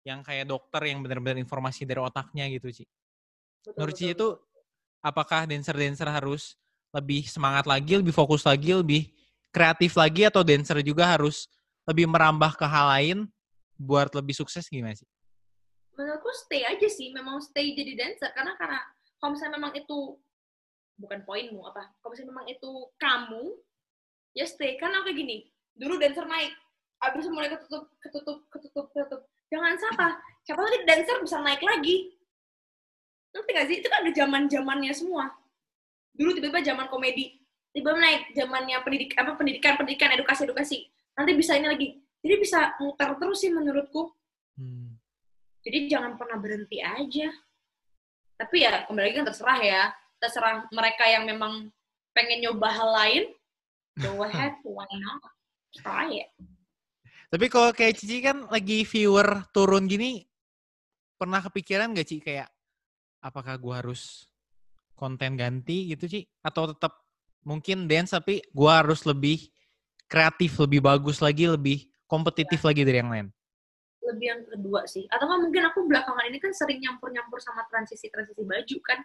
yang 0.02 0.25
kayak 0.26 0.50
dokter 0.50 0.83
yang 0.83 0.99
benar-benar 1.05 1.38
informasi 1.38 1.87
dari 1.87 2.02
otaknya 2.02 2.49
gitu 2.50 2.73
Ci. 2.73 2.85
Betul, 3.62 3.73
Menurut 3.79 3.95
betul, 3.95 4.09
Cici 4.09 4.14
itu 4.17 4.29
apakah 5.02 5.47
dancer-dancer 5.47 6.09
harus 6.09 6.57
lebih 6.93 7.25
semangat 7.26 7.64
lagi, 7.64 7.99
lebih 7.99 8.12
fokus 8.14 8.45
lagi, 8.45 8.76
lebih 8.76 9.11
kreatif 9.52 9.97
lagi 9.97 10.29
atau 10.29 10.41
dancer 10.41 10.81
juga 10.81 11.12
harus 11.12 11.49
lebih 11.89 12.07
merambah 12.07 12.55
ke 12.55 12.67
hal 12.67 12.87
lain 12.99 13.19
buat 13.79 14.12
lebih 14.15 14.37
sukses 14.37 14.69
gimana 14.71 14.95
sih? 14.95 15.09
menurutku 15.97 16.31
stay 16.35 16.65
aja 16.65 16.89
sih 16.89 17.12
memang 17.12 17.41
stay 17.41 17.77
jadi 17.77 17.93
dancer. 17.97 18.31
Karena 18.33 18.57
karena 18.57 18.81
kalau 19.21 19.37
misalnya 19.37 19.55
memang 19.61 19.73
itu 19.77 19.99
bukan 21.01 21.21
poinmu 21.25 21.65
apa 21.67 21.89
kalau 21.99 22.11
misalnya 22.15 22.31
memang 22.37 22.47
itu 22.49 22.71
kamu 22.97 23.45
ya 24.37 24.45
stay. 24.49 24.81
Karena 24.81 25.05
kayak 25.05 25.17
gini 25.17 25.37
dulu 25.73 25.97
dancer 26.01 26.25
naik 26.25 26.53
abis 27.03 27.27
mulai 27.29 27.51
ketutup 27.51 27.91
ketutup 28.01 28.39
ketutup 28.49 28.87
ketutup. 28.93 29.21
Jangan 29.53 29.77
siapa 29.77 30.07
tahu 30.49 30.65
nanti 30.65 30.81
dancer 30.89 31.17
bisa 31.21 31.37
naik 31.45 31.61
lagi? 31.61 32.17
Nanti 33.33 33.49
gak 33.53 33.69
sih? 33.69 33.77
Itu 33.81 33.89
kan 33.89 34.05
ada 34.05 34.12
zaman 34.12 34.45
zamannya 34.49 34.93
semua. 34.93 35.33
Dulu 36.12 36.37
tiba-tiba 36.37 36.61
zaman 36.61 36.89
komedi 36.89 37.41
tiba-tiba 37.73 38.05
naik 38.05 38.23
zamannya 38.37 38.77
pendidik 38.85 39.17
apa 39.17 39.33
pendidikan 39.33 39.81
pendidikan 39.81 40.12
edukasi 40.12 40.45
edukasi 40.45 40.79
nanti 41.19 41.33
bisa 41.37 41.57
ini 41.57 41.69
lagi 41.69 41.88
jadi 42.23 42.35
bisa 42.38 42.76
muter 42.81 43.16
terus 43.19 43.38
sih 43.42 43.52
menurutku 43.52 44.12
Hmm. 44.52 45.00
jadi 45.64 45.88
jangan 45.88 46.21
pernah 46.21 46.37
berhenti 46.37 46.85
aja. 46.85 47.33
Tapi 48.37 48.57
ya 48.69 48.85
kembali 48.85 49.04
lagi 49.09 49.16
kan 49.16 49.26
terserah 49.33 49.59
ya. 49.64 49.83
Terserah 50.21 50.69
mereka 50.69 51.09
yang 51.09 51.25
memang 51.25 51.73
pengen 52.12 52.45
nyoba 52.45 52.69
hal 52.69 52.90
lain. 52.92 53.25
Go 53.97 54.21
ahead, 54.28 54.61
why 54.66 54.85
not? 54.92 55.23
Try 55.73 56.26
it. 56.26 56.28
Tapi 57.33 57.49
kalau 57.49 57.73
kayak 57.73 57.97
Cici 57.97 58.21
kan 58.21 58.45
lagi 58.52 58.85
viewer 58.85 59.49
turun 59.57 59.88
gini, 59.88 60.21
pernah 61.16 61.40
kepikiran 61.40 61.97
gak 61.97 62.12
Ci 62.12 62.21
kayak 62.21 62.52
apakah 63.25 63.57
gua 63.57 63.81
harus 63.81 64.28
konten 64.92 65.40
ganti 65.40 65.97
gitu 65.97 66.04
Ci? 66.12 66.21
Atau 66.45 66.76
tetap 66.76 67.00
mungkin 67.40 67.88
dance 67.88 68.12
tapi 68.12 68.45
gua 68.52 68.85
harus 68.85 69.09
lebih 69.09 69.49
kreatif, 70.12 70.61
lebih 70.61 70.85
bagus 70.85 71.25
lagi, 71.25 71.49
lebih 71.49 71.88
kompetitif 72.04 72.61
lagi 72.61 72.85
dari 72.85 73.00
yang 73.00 73.09
lain? 73.09 73.26
Lebih 74.04 74.26
yang 74.28 74.42
kedua 74.45 74.85
sih. 74.85 75.09
Atau 75.09 75.25
nggak 75.25 75.40
mungkin 75.49 75.62
aku 75.73 75.88
belakangan 75.88 76.28
ini 76.28 76.37
kan 76.37 76.52
sering 76.52 76.85
nyampur-nyampur 76.85 77.40
sama 77.40 77.64
transisi-transisi 77.73 78.45
baju 78.45 78.76
kan. 78.85 78.99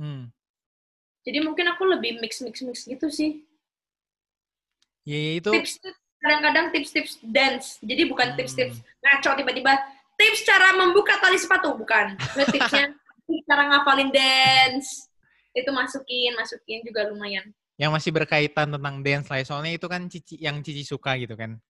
Hmm. 0.00 0.24
Jadi 1.28 1.44
mungkin 1.44 1.68
aku 1.68 1.84
lebih 1.84 2.22
mix-mix-mix 2.24 2.88
gitu 2.88 3.12
sih. 3.12 3.44
Ya, 5.04 5.18
ya 5.20 5.32
itu 5.38 5.50
Tips-tips, 5.52 5.98
kadang-kadang 6.24 6.66
tips-tips 6.72 7.12
dance. 7.20 7.76
Jadi 7.84 8.08
bukan 8.08 8.32
Hmm. 8.32 8.36
tips-tips 8.40 8.80
ngaco 9.04 9.30
tiba-tiba. 9.36 9.72
Tips 10.16 10.40
cara 10.48 10.72
membuka 10.72 11.20
tali 11.20 11.36
sepatu, 11.36 11.76
bukan. 11.76 12.16
Tipsnya 12.48 12.88
tips 13.28 13.44
cara 13.44 13.68
ngapalin 13.68 14.08
dance. 14.08 15.12
Itu 15.52 15.68
masukin, 15.76 16.32
masukin 16.32 16.80
juga 16.86 17.04
lumayan. 17.12 17.52
Yang 17.76 17.92
masih 17.92 18.08
berkaitan 18.12 18.72
tentang 18.72 18.94
dance 19.04 19.28
lah. 19.28 19.38
ya. 19.40 19.44
Soalnya 19.44 19.72
itu 19.76 19.86
kan 19.86 20.08
Cici 20.08 20.40
yang 20.40 20.64
Cici 20.64 20.82
suka 20.84 21.16
gitu 21.20 21.36
kan. 21.36 21.60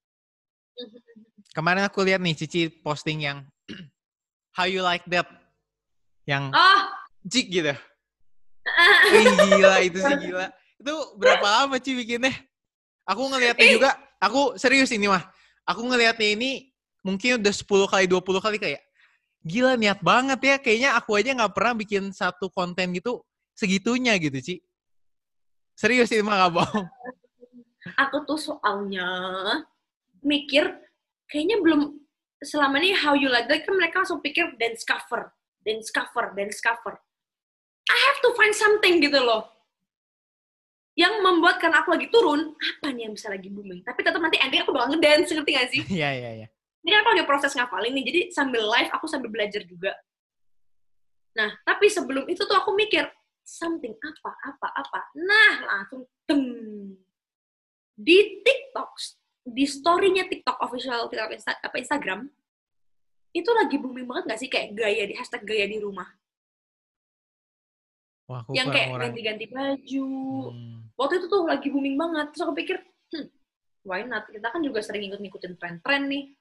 Kemarin 1.50 1.86
aku 1.86 2.06
lihat 2.06 2.22
nih 2.22 2.34
Cici 2.38 2.70
posting 2.70 3.26
yang 3.26 3.42
How 4.56 4.64
you 4.64 4.80
like 4.80 5.04
that? 5.12 5.28
Yang 6.25 6.54
Oh, 6.56 6.80
cik 7.28 7.46
gitu. 7.52 7.75
Ih, 9.14 9.26
gila 9.52 9.76
itu 9.84 9.98
sih 10.00 10.16
gila. 10.16 10.48
Itu 10.80 10.94
berapa 11.20 11.44
lama 11.44 11.76
Ci 11.78 11.92
bikinnya? 11.92 12.32
Aku 13.06 13.30
ngelihatnya 13.30 13.66
Ih. 13.66 13.75
juga, 13.78 13.90
aku 14.18 14.58
serius 14.58 14.90
ini 14.90 15.06
mah. 15.06 15.22
Aku 15.68 15.86
ngelihatnya 15.86 16.34
ini 16.34 16.72
mungkin 17.04 17.38
udah 17.38 17.54
10 17.54 17.86
kali 17.86 18.04
20 18.10 18.42
kali 18.42 18.56
kayak 18.58 18.80
gila 19.46 19.78
niat 19.78 20.02
banget 20.02 20.40
ya. 20.42 20.56
Kayaknya 20.58 20.90
aku 20.98 21.10
aja 21.14 21.30
nggak 21.36 21.52
pernah 21.54 21.75
bikin 21.78 22.10
satu 22.10 22.50
konten 22.50 22.96
gitu 22.96 23.22
segitunya 23.54 24.18
gitu, 24.18 24.38
Ci. 24.42 24.54
Serius 25.76 26.09
ini 26.09 26.25
mah 26.25 26.49
gak 26.49 26.52
bohong. 26.56 26.87
Aku 28.00 28.25
tuh 28.25 28.40
soalnya 28.40 29.06
mikir 30.25 30.64
kayaknya 31.28 31.61
belum 31.61 32.00
selama 32.40 32.80
ini 32.80 32.97
how 32.97 33.12
you 33.12 33.28
like 33.28 33.45
that 33.47 33.62
kan 33.62 33.76
mereka 33.76 34.00
langsung 34.00 34.25
pikir 34.25 34.56
dance 34.56 34.83
cover, 34.88 35.30
dance 35.61 35.92
cover, 35.92 36.33
dance 36.33 36.59
cover. 36.64 36.97
I 37.87 37.99
have 38.11 38.18
to 38.25 38.30
find 38.35 38.56
something 38.56 39.04
gitu 39.04 39.21
loh. 39.21 39.52
Yang 40.97 41.21
membuat 41.21 41.61
karena 41.61 41.85
aku 41.85 41.92
lagi 41.92 42.09
turun, 42.09 42.56
apa 42.56 42.88
nih 42.88 43.06
yang 43.06 43.12
bisa 43.12 43.28
lagi 43.28 43.52
booming? 43.52 43.85
Tapi 43.85 44.00
tetap 44.00 44.16
nanti 44.16 44.40
ending 44.40 44.64
aku 44.64 44.73
bakal 44.73 44.97
ngedance, 44.97 45.28
ngerti 45.28 45.50
gak 45.52 45.68
sih? 45.68 45.80
Iya, 45.92 46.09
iya, 46.16 46.30
iya. 46.40 46.47
Ini 46.80 46.88
kan 46.88 46.99
aku 47.04 47.11
lagi 47.12 47.26
proses 47.28 47.52
ngafalin 47.52 47.92
nih, 48.00 48.04
jadi 48.09 48.21
sambil 48.33 48.64
live 48.64 48.90
aku 48.97 49.04
sambil 49.04 49.28
belajar 49.28 49.61
juga. 49.68 49.92
Nah, 51.37 51.52
tapi 51.68 51.92
sebelum 51.92 52.25
itu 52.33 52.40
tuh 52.49 52.56
aku 52.56 52.73
mikir, 52.73 53.04
something 53.46 53.94
apa, 53.94 54.30
apa, 54.42 54.68
apa. 54.74 55.00
Nah, 55.14 55.54
langsung 55.62 56.02
tem. 56.26 56.42
Di 57.96 58.42
TikTok, 58.42 58.90
di 59.46 59.64
story-nya 59.64 60.26
TikTok 60.26 60.58
official 60.58 61.06
TikTok 61.06 61.32
Insta, 61.32 61.54
apa 61.62 61.76
Instagram, 61.78 62.26
itu 63.30 63.50
lagi 63.54 63.76
booming 63.78 64.04
banget 64.04 64.34
gak 64.34 64.40
sih 64.42 64.50
kayak 64.50 64.74
gaya 64.74 65.06
di 65.06 65.14
hashtag 65.14 65.46
gaya 65.46 65.64
di 65.70 65.78
rumah. 65.78 66.10
Wah, 68.26 68.42
aku 68.42 68.58
yang 68.58 68.74
kayak 68.74 68.90
orang. 68.90 69.14
ganti-ganti 69.14 69.46
baju. 69.46 70.10
Hmm. 70.50 70.90
Waktu 70.98 71.14
itu 71.22 71.26
tuh 71.30 71.42
lagi 71.46 71.68
booming 71.70 71.94
banget. 71.94 72.26
Terus 72.34 72.42
aku 72.42 72.54
pikir, 72.58 72.76
hmm, 73.14 73.26
why 73.86 74.02
not? 74.02 74.26
Kita 74.26 74.50
kan 74.50 74.60
juga 74.66 74.82
sering 74.82 75.06
ikut-ngikutin 75.06 75.54
tren-tren 75.54 76.10
nih. 76.10 76.34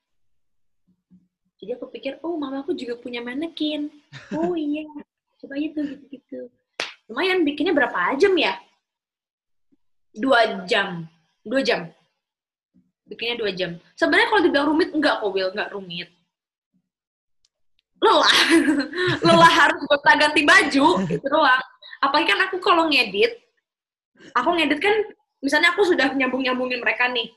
Jadi 1.61 1.71
aku 1.77 1.87
pikir, 1.93 2.19
oh 2.25 2.35
mama 2.41 2.65
aku 2.65 2.73
juga 2.73 2.97
punya 2.97 3.21
manekin. 3.21 3.93
Oh 4.35 4.57
iya, 4.57 4.89
coba 5.37 5.55
itu 5.61 5.77
gitu-gitu. 5.85 6.49
Lumayan, 7.05 7.45
bikinnya 7.45 7.73
berapa 7.75 8.17
jam 8.17 8.33
ya? 8.33 8.57
Dua 10.15 10.65
jam. 10.65 11.05
Dua 11.45 11.61
jam. 11.61 11.91
Bikinnya 13.05 13.37
dua 13.37 13.53
jam. 13.53 13.77
Sebenarnya 13.93 14.27
kalau 14.33 14.41
dibilang 14.41 14.67
rumit, 14.73 14.89
enggak 14.89 15.21
kok, 15.21 15.29
Will. 15.29 15.53
Enggak 15.53 15.69
rumit. 15.69 16.09
Lelah. 18.01 18.33
Lelah 19.25 19.51
harus 19.53 19.81
gonta 19.85 20.11
ganti 20.17 20.41
baju, 20.41 20.85
itu 21.05 21.27
doang. 21.29 21.63
Apalagi 22.01 22.27
kan 22.27 22.39
aku 22.49 22.57
kalau 22.61 22.89
ngedit, 22.89 23.33
aku 24.35 24.49
ngedit 24.57 24.79
kan, 24.81 24.93
misalnya 25.41 25.73
aku 25.73 25.85
sudah 25.87 26.11
nyambung-nyambungin 26.13 26.81
mereka 26.81 27.09
nih. 27.09 27.29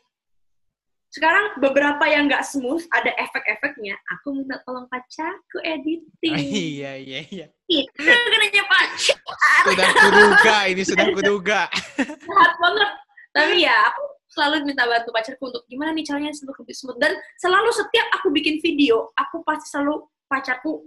Sekarang 1.09 1.57
beberapa 1.57 2.05
yang 2.05 2.29
nggak 2.29 2.45
smooth, 2.45 2.85
ada 2.93 3.09
efek-efeknya, 3.17 3.97
aku 4.13 4.37
minta 4.37 4.61
tolong 4.69 4.85
pacarku 4.93 5.59
editing. 5.65 6.37
Iya, 6.69 7.01
iya, 7.01 7.21
iya. 7.33 7.47
Itu 7.65 7.89
kenanya 8.05 8.65
pacar. 8.69 9.17
Sudah 9.65 9.89
kuduga, 9.97 10.57
ini 10.69 10.83
sudah 10.85 11.07
kuduga. 11.13 11.61
Jahat 12.29 12.53
banget. 12.61 12.91
Tapi 13.33 13.57
ya, 13.65 13.89
aku 13.89 14.03
selalu 14.29 14.69
minta 14.69 14.85
bantu 14.85 15.09
pacarku 15.09 15.49
untuk 15.49 15.65
gimana 15.67 15.97
nih 15.97 16.05
caranya 16.05 16.33
smooth 16.37 16.57
lebih 16.61 16.77
smooth. 16.77 16.99
Dan 17.01 17.17
selalu 17.41 17.73
setiap 17.73 18.07
aku 18.21 18.29
bikin 18.29 18.61
video, 18.61 19.09
aku 19.17 19.41
pasti 19.49 19.73
selalu 19.73 20.05
pacarku 20.29 20.85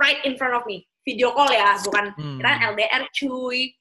right 0.00 0.24
in 0.24 0.40
front 0.40 0.56
of 0.56 0.64
me. 0.64 0.88
Video 1.04 1.32
call 1.32 1.48
ya, 1.48 1.76
bukan 1.80 2.12
Hmm. 2.16 2.36
kira 2.40 2.72
LDR 2.72 3.02
cuy. 3.12 3.72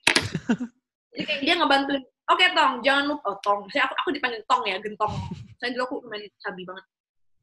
Jadi 1.16 1.24
kayak 1.24 1.42
dia 1.44 1.54
ngebantuin, 1.58 2.04
oke 2.28 2.46
Tong, 2.54 2.74
jangan 2.84 3.04
lupa, 3.08 3.32
oh 3.32 3.38
Tong, 3.44 3.68
saya 3.72 3.88
aku, 3.88 3.94
aku 4.04 4.10
dipanggil 4.16 4.42
Tong 4.48 4.64
ya, 4.68 4.78
gentong. 4.80 5.14
Saya 5.58 5.74
dulu 5.74 5.84
aku 5.88 5.96
main 6.08 6.24
sabi 6.40 6.68
banget. 6.68 6.86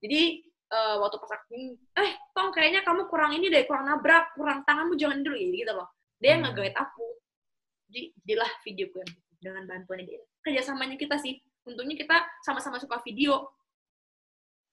Jadi 0.04 0.22
eh, 0.44 0.94
waktu 1.00 1.16
pas 1.20 1.32
aku, 1.40 1.76
eh 2.00 2.10
Tong 2.36 2.48
kayaknya 2.52 2.80
kamu 2.84 3.08
kurang 3.08 3.32
ini 3.36 3.48
deh, 3.48 3.64
kurang 3.64 3.88
nabrak, 3.88 4.32
kurang 4.36 4.62
tanganmu 4.68 4.94
jangan 4.96 5.24
dulu 5.24 5.36
ya, 5.36 5.48
gitu 5.50 5.72
loh. 5.72 5.88
Dia 6.20 6.36
Hmm. 6.38 6.46
nge-guide 6.48 6.76
aku. 6.76 7.06
Jadi 7.90 8.00
jadilah 8.24 8.50
videoku 8.64 8.96
yang 9.00 9.10
gitu, 9.12 9.32
dengan 9.44 9.62
bantuannya 9.68 10.04
dia. 10.08 10.20
Kerjasamanya 10.40 10.96
kita 10.96 11.16
sih, 11.20 11.36
untungnya 11.68 11.96
kita 11.96 12.16
sama-sama 12.44 12.80
suka 12.80 13.00
video. 13.04 13.48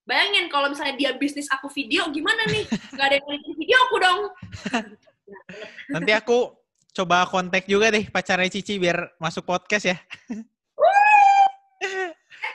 Bayangin 0.02 0.50
kalau 0.50 0.72
misalnya 0.74 0.98
dia 0.98 1.12
bisnis 1.14 1.46
aku 1.54 1.70
video, 1.70 2.10
gimana 2.10 2.50
nih? 2.50 2.66
Gak 2.98 3.06
ada 3.06 3.16
yang 3.22 3.56
video 3.56 3.78
aku 3.86 3.96
dong. 4.02 4.20
Nanti 5.94 6.12
aku 6.18 6.61
coba 6.92 7.24
kontak 7.24 7.64
juga 7.66 7.88
deh 7.88 8.08
pacarnya 8.08 8.52
Cici 8.52 8.76
biar 8.76 9.16
masuk 9.18 9.48
podcast 9.48 9.88
ya. 9.88 9.98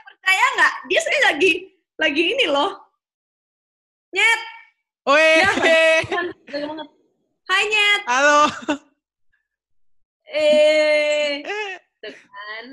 Percaya 0.05 0.47
nggak? 0.57 0.73
Dia 0.89 1.01
sebenarnya 1.01 1.25
lagi 1.33 1.53
lagi 1.97 2.23
ini 2.37 2.47
loh. 2.47 2.71
Nyet, 4.13 4.41
Woi, 5.07 5.23
Ya. 5.39 5.51
Hai 7.47 7.63
Nyet. 7.65 8.03
halo. 8.11 8.41
Eh, 10.27 11.41
tuh 12.03 12.11
kan. 12.13 12.67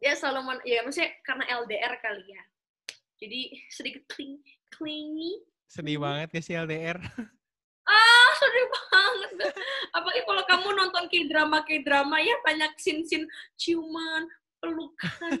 Dia 0.00 0.12
selalu 0.14 0.40
men- 0.44 0.64
ya 0.64 0.80
maksudnya 0.84 1.10
karena 1.24 1.44
LDR 1.60 1.94
kali 1.98 2.24
ya. 2.28 2.42
Jadi 3.20 3.40
sedikit 3.68 4.04
cling 4.08 4.40
clingy. 4.68 5.40
Sedih 5.66 6.00
banget 6.00 6.32
gak 6.32 6.44
sih 6.44 6.56
LDR? 6.56 7.00
Ah, 7.84 8.28
sedih 8.36 8.66
banget. 8.68 9.30
Apalagi 9.90 10.22
kalau 10.22 10.42
kamu 10.46 10.68
nonton 10.76 11.04
K-drama 11.08 11.64
K-drama 11.64 12.16
ya 12.20 12.36
banyak 12.44 12.72
scene-scene 12.76 13.26
ciuman, 13.56 14.28
pelukan. 14.60 15.32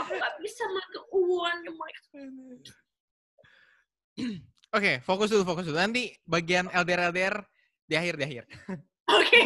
Aku 0.00 0.10
nggak 0.12 0.34
bisa 0.40 0.64
make 0.72 0.98
uan 1.12 1.56
ya. 1.62 1.72
Oke, 4.74 4.92
fokus 5.04 5.28
dulu, 5.30 5.44
fokus 5.46 5.64
dulu. 5.68 5.78
Nanti 5.78 6.10
bagian 6.26 6.66
LDR 6.72 7.12
LDR 7.12 7.36
di 7.86 7.94
akhir 7.94 8.14
di 8.18 8.24
akhir. 8.24 8.44
Oke. 9.16 9.42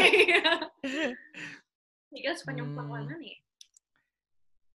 Kan 2.24 2.34
suka 2.34 2.50
nyemplung 2.50 2.90
Hmm. 2.90 3.06
nih? 3.22 3.36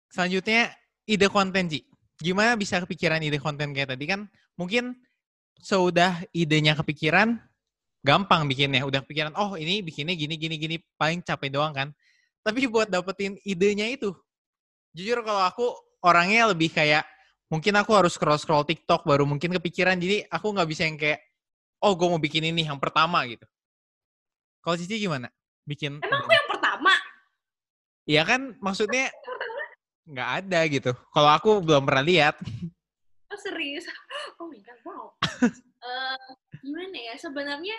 Selanjutnya 0.07 0.71
ide 1.09 1.27
konten 1.27 1.67
Ci. 1.67 1.83
Gimana 2.23 2.55
bisa 2.55 2.79
kepikiran 2.79 3.19
ide 3.19 3.43
konten 3.43 3.75
kayak 3.75 3.91
tadi 3.97 4.07
kan? 4.07 4.31
Mungkin 4.55 4.95
sudah 5.61 6.23
idenya 6.35 6.75
kepikiran, 6.77 7.39
gampang 8.05 8.45
bikinnya. 8.47 8.85
Udah 8.85 9.01
kepikiran, 9.03 9.33
oh 9.39 9.57
ini 9.57 9.81
bikinnya 9.81 10.15
gini 10.15 10.35
gini 10.37 10.57
gini, 10.61 10.77
paling 10.99 11.25
capek 11.25 11.51
doang 11.53 11.73
kan. 11.73 11.89
Tapi 12.45 12.69
buat 12.69 12.93
dapetin 12.93 13.41
idenya 13.43 13.89
itu, 13.89 14.13
jujur 14.93 15.25
kalau 15.25 15.43
aku 15.49 15.67
orangnya 16.05 16.53
lebih 16.53 16.69
kayak 16.69 17.09
mungkin 17.49 17.73
aku 17.81 17.97
harus 17.97 18.13
scroll 18.19 18.37
scroll 18.37 18.69
TikTok 18.69 19.09
baru 19.09 19.25
mungkin 19.25 19.53
kepikiran. 19.57 19.97
Jadi 19.97 20.29
aku 20.29 20.53
nggak 20.53 20.69
bisa 20.69 20.85
yang 20.85 21.01
kayak, 21.01 21.21
oh 21.81 21.97
gue 21.97 22.09
mau 22.09 22.21
bikin 22.21 22.45
ini 22.45 22.69
yang 22.69 22.77
pertama 22.77 23.25
gitu. 23.25 23.49
Kalau 24.65 24.77
Cici 24.81 24.97
gimana? 24.97 25.29
Bikin? 25.65 26.01
Emang 26.01 26.25
aku 26.25 26.33
yang 26.33 26.49
pertama? 26.49 26.93
Iya 28.05 28.23
kan, 28.29 28.41
maksudnya 28.61 29.09
nggak 30.05 30.29
ada 30.45 30.61
gitu. 30.69 30.93
Kalau 31.13 31.31
aku 31.33 31.51
belum 31.65 31.85
pernah 31.89 32.05
lihat. 32.05 32.37
Oh 33.35 33.41
serius? 33.43 33.85
Oh 34.39 34.47
my 34.47 34.63
god, 34.63 34.79
wow. 34.87 35.05
Eh, 35.85 36.29
gimana 36.65 36.97
ya? 36.97 37.15
Sebenarnya 37.21 37.77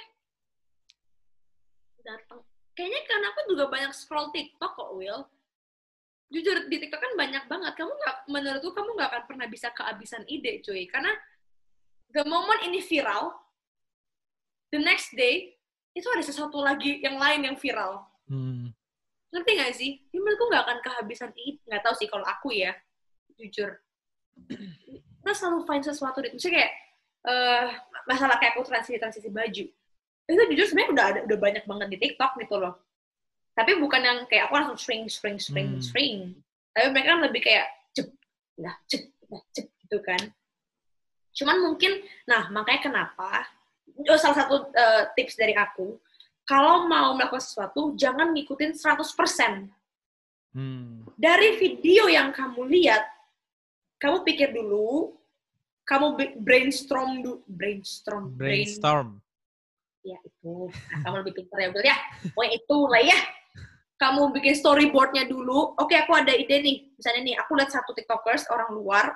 datang. 2.06 2.46
Kayaknya 2.78 3.02
karena 3.10 3.28
aku 3.34 3.42
juga 3.50 3.66
banyak 3.66 3.92
scroll 3.98 4.30
TikTok 4.30 4.78
kok, 4.78 4.94
Will. 4.94 5.26
Jujur 6.30 6.70
di 6.70 6.78
TikTok 6.78 7.02
kan 7.02 7.14
banyak 7.18 7.50
banget. 7.50 7.74
Kamu 7.74 7.90
nggak, 7.90 8.18
menurutku 8.30 8.78
kamu 8.78 8.94
nggak 8.94 9.10
akan 9.10 9.24
pernah 9.26 9.48
bisa 9.50 9.74
kehabisan 9.74 10.22
ide, 10.30 10.62
cuy. 10.62 10.86
Karena 10.86 11.10
the 12.14 12.22
moment 12.30 12.62
ini 12.62 12.78
viral, 12.78 13.34
the 14.70 14.78
next 14.78 15.18
day 15.18 15.58
itu 15.98 16.06
ada 16.14 16.22
sesuatu 16.22 16.62
lagi 16.62 17.02
yang 17.02 17.18
lain 17.18 17.42
yang 17.42 17.58
viral. 17.58 18.06
Hmm. 18.30 18.70
Ngerti 19.34 19.52
nggak 19.56 19.74
sih? 19.74 19.92
Ya, 20.14 20.20
menurutku 20.22 20.46
nggak 20.46 20.64
akan 20.68 20.80
kehabisan 20.86 21.32
ide. 21.42 21.58
Nggak 21.66 21.82
tahu 21.90 21.96
sih 21.98 22.06
kalau 22.06 22.28
aku 22.30 22.54
ya, 22.54 22.78
jujur. 23.34 23.82
Kita 25.26 25.34
selalu 25.34 25.66
find 25.66 25.82
sesuatu 25.82 26.22
di, 26.22 26.30
misalnya 26.38 26.62
kayak 26.62 26.72
eh 27.26 27.68
masalah 28.06 28.38
kayak 28.38 28.54
aku 28.54 28.62
transisi 28.70 29.02
transisi 29.02 29.34
baju. 29.34 29.66
Itu 30.30 30.42
jujur 30.54 30.66
sebenarnya 30.70 30.92
udah 30.94 31.06
ada, 31.10 31.20
udah 31.26 31.38
banyak 31.42 31.64
banget 31.66 31.88
di 31.90 31.98
TikTok 31.98 32.38
gitu 32.46 32.62
loh. 32.62 32.78
Tapi 33.58 33.82
bukan 33.82 34.02
yang 34.06 34.20
kayak 34.30 34.46
aku 34.46 34.54
langsung 34.62 34.78
string, 34.78 35.10
string, 35.10 35.42
string, 35.42 35.74
Hmm. 35.74 35.82
string. 35.82 36.18
Tapi 36.78 36.94
mereka 36.94 37.18
kan 37.18 37.22
lebih 37.26 37.42
kayak 37.42 37.66
cep, 37.98 38.14
nah 38.62 38.78
cep, 38.86 39.10
nah 39.26 39.42
cep 39.50 39.66
gitu 39.82 39.98
kan. 40.06 40.22
Cuman 41.34 41.58
mungkin, 41.66 42.06
nah 42.30 42.46
makanya 42.54 42.86
kenapa, 42.86 43.50
oh, 44.06 44.20
salah 44.22 44.46
satu 44.46 44.70
eh, 44.78 45.10
tips 45.18 45.42
dari 45.42 45.58
aku, 45.58 45.98
kalau 46.46 46.86
mau 46.86 47.18
melakukan 47.18 47.42
sesuatu, 47.42 47.98
jangan 47.98 48.30
ngikutin 48.30 48.78
100%. 48.78 49.74
Hmm. 50.54 51.02
Dari 51.18 51.58
video 51.58 52.06
yang 52.06 52.30
kamu 52.30 52.70
lihat, 52.70 53.15
kamu 54.02 54.18
pikir 54.28 54.52
dulu, 54.52 55.16
kamu 55.86 56.18
brainstorm 56.42 57.22
dulu, 57.22 57.42
brainstorm, 57.46 58.34
brain, 58.34 58.66
Brainstorm. 58.66 59.08
ya 60.06 60.18
itu, 60.22 60.70
nah, 60.70 61.00
kamu 61.02 61.16
lebih 61.26 61.34
pintar 61.42 61.58
ya, 61.58 61.68
betul 61.74 61.86
ya, 61.90 61.98
pokoknya 62.34 62.52
itu 62.54 62.78
lah 62.86 63.04
ya. 63.06 63.20
Kamu 63.96 64.22
bikin 64.36 64.54
storyboardnya 64.60 65.24
dulu, 65.26 65.72
oke 65.80 65.96
aku 65.96 66.12
ada 66.14 66.36
ide 66.36 66.60
nih, 66.60 66.78
misalnya 67.00 67.22
nih, 67.32 67.36
aku 67.40 67.56
lihat 67.56 67.72
satu 67.72 67.96
tiktokers, 67.96 68.44
orang 68.52 68.76
luar, 68.76 69.16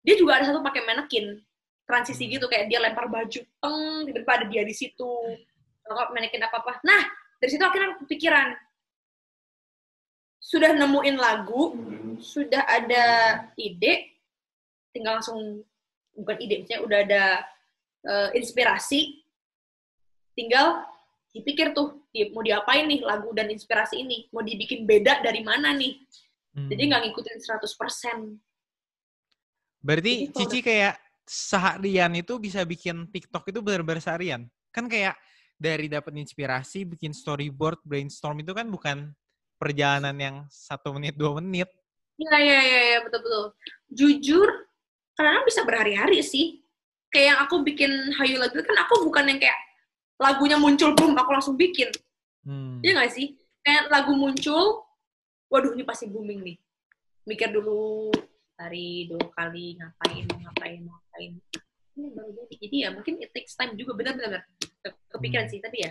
dia 0.00 0.16
juga 0.16 0.40
ada 0.40 0.48
satu 0.48 0.64
pakai 0.64 0.80
manekin, 0.88 1.38
transisi 1.84 2.24
Hmm. 2.24 2.32
gitu, 2.40 2.48
kayak 2.48 2.72
dia 2.72 2.80
lempar 2.80 3.06
baju, 3.12 3.40
teng, 3.44 4.08
tiba-tiba 4.08 4.32
ada 4.32 4.46
dia 4.48 4.62
di 4.64 4.72
situ, 4.72 5.12
kalau 5.84 6.08
manekin 6.16 6.40
apa-apa. 6.40 6.80
Nah, 6.82 7.04
dari 7.36 7.50
situ 7.52 7.60
akhirnya 7.60 7.92
aku 7.92 8.08
kepikiran, 8.08 8.56
sudah 10.40 10.70
nemuin 10.72 11.16
lagu, 11.20 11.62
sudah 12.20 12.64
ada 12.64 13.04
ide, 13.60 14.13
tinggal 14.94 15.18
langsung 15.18 15.66
bukan 16.14 16.36
ide, 16.38 16.62
maksudnya 16.62 16.80
udah 16.86 16.98
ada 17.02 17.24
eh, 18.04 18.28
inspirasi, 18.38 19.26
tinggal 20.38 20.86
dipikir 21.34 21.74
tuh 21.74 22.06
di- 22.14 22.30
mau 22.30 22.46
diapain 22.46 22.86
nih 22.86 23.02
lagu 23.02 23.34
dan 23.34 23.50
inspirasi 23.50 23.98
ini, 24.06 24.30
mau 24.30 24.40
dibikin 24.46 24.86
beda 24.86 25.18
dari 25.18 25.42
mana 25.42 25.74
nih. 25.74 25.98
Hmm. 26.54 26.70
Jadi 26.70 26.82
nggak 26.86 27.02
ngikutin 27.10 27.38
100%. 27.42 28.38
Berarti 29.82 30.12
Jadi 30.14 30.30
kalau 30.30 30.38
Cici 30.38 30.58
kayak 30.62 30.94
seharian 31.26 32.12
itu 32.14 32.38
bisa 32.38 32.62
bikin 32.62 33.10
TikTok 33.10 33.50
itu 33.50 33.58
benar-benar 33.58 34.00
seharian. 34.00 34.46
Kan 34.70 34.86
kayak 34.86 35.18
dari 35.58 35.90
dapat 35.90 36.14
inspirasi, 36.14 36.86
bikin 36.86 37.10
storyboard, 37.10 37.82
brainstorm 37.82 38.38
itu 38.40 38.54
kan 38.54 38.70
bukan 38.70 39.10
perjalanan 39.58 40.16
yang 40.16 40.36
satu 40.50 40.94
menit, 40.94 41.18
dua 41.18 41.40
menit. 41.42 41.66
Iya, 42.14 42.36
iya, 42.38 42.60
iya, 42.62 42.80
ya, 42.94 42.98
betul-betul. 43.02 43.44
Jujur, 43.90 44.48
kadang 45.14 45.46
bisa 45.46 45.62
berhari-hari 45.62 46.20
sih. 46.20 46.62
Kayak 47.10 47.26
yang 47.30 47.38
aku 47.46 47.54
bikin 47.62 47.90
Hayu 48.18 48.42
lagu 48.42 48.58
kan 48.58 48.74
aku 48.82 49.06
bukan 49.06 49.30
yang 49.30 49.38
kayak 49.38 49.54
lagunya 50.18 50.58
muncul, 50.58 50.94
boom, 50.98 51.14
aku 51.14 51.30
langsung 51.30 51.54
bikin. 51.54 51.90
Hmm. 52.42 52.82
Iya 52.82 52.98
nggak 52.98 53.12
sih? 53.14 53.38
Kayak 53.62 53.88
lagu 53.90 54.12
muncul, 54.18 54.82
waduh 55.46 55.72
ini 55.78 55.86
pasti 55.86 56.10
booming 56.10 56.42
nih. 56.42 56.56
Mikir 57.24 57.54
dulu, 57.54 58.10
hari 58.58 59.08
dua 59.08 59.30
kali, 59.32 59.78
ngapain, 59.78 60.26
ngapain, 60.26 60.80
ngapain. 60.82 61.32
Ini 61.94 62.06
baru 62.10 62.30
jadi. 62.34 62.54
Jadi 62.58 62.76
ya 62.82 62.88
mungkin 62.90 63.14
it 63.22 63.30
takes 63.30 63.54
time 63.54 63.78
juga, 63.78 63.94
benar-benar. 63.94 64.42
Ke- 64.82 64.98
Kepikiran 65.14 65.46
Hmm. 65.46 65.52
sih, 65.54 65.60
tapi 65.62 65.86
ya. 65.86 65.90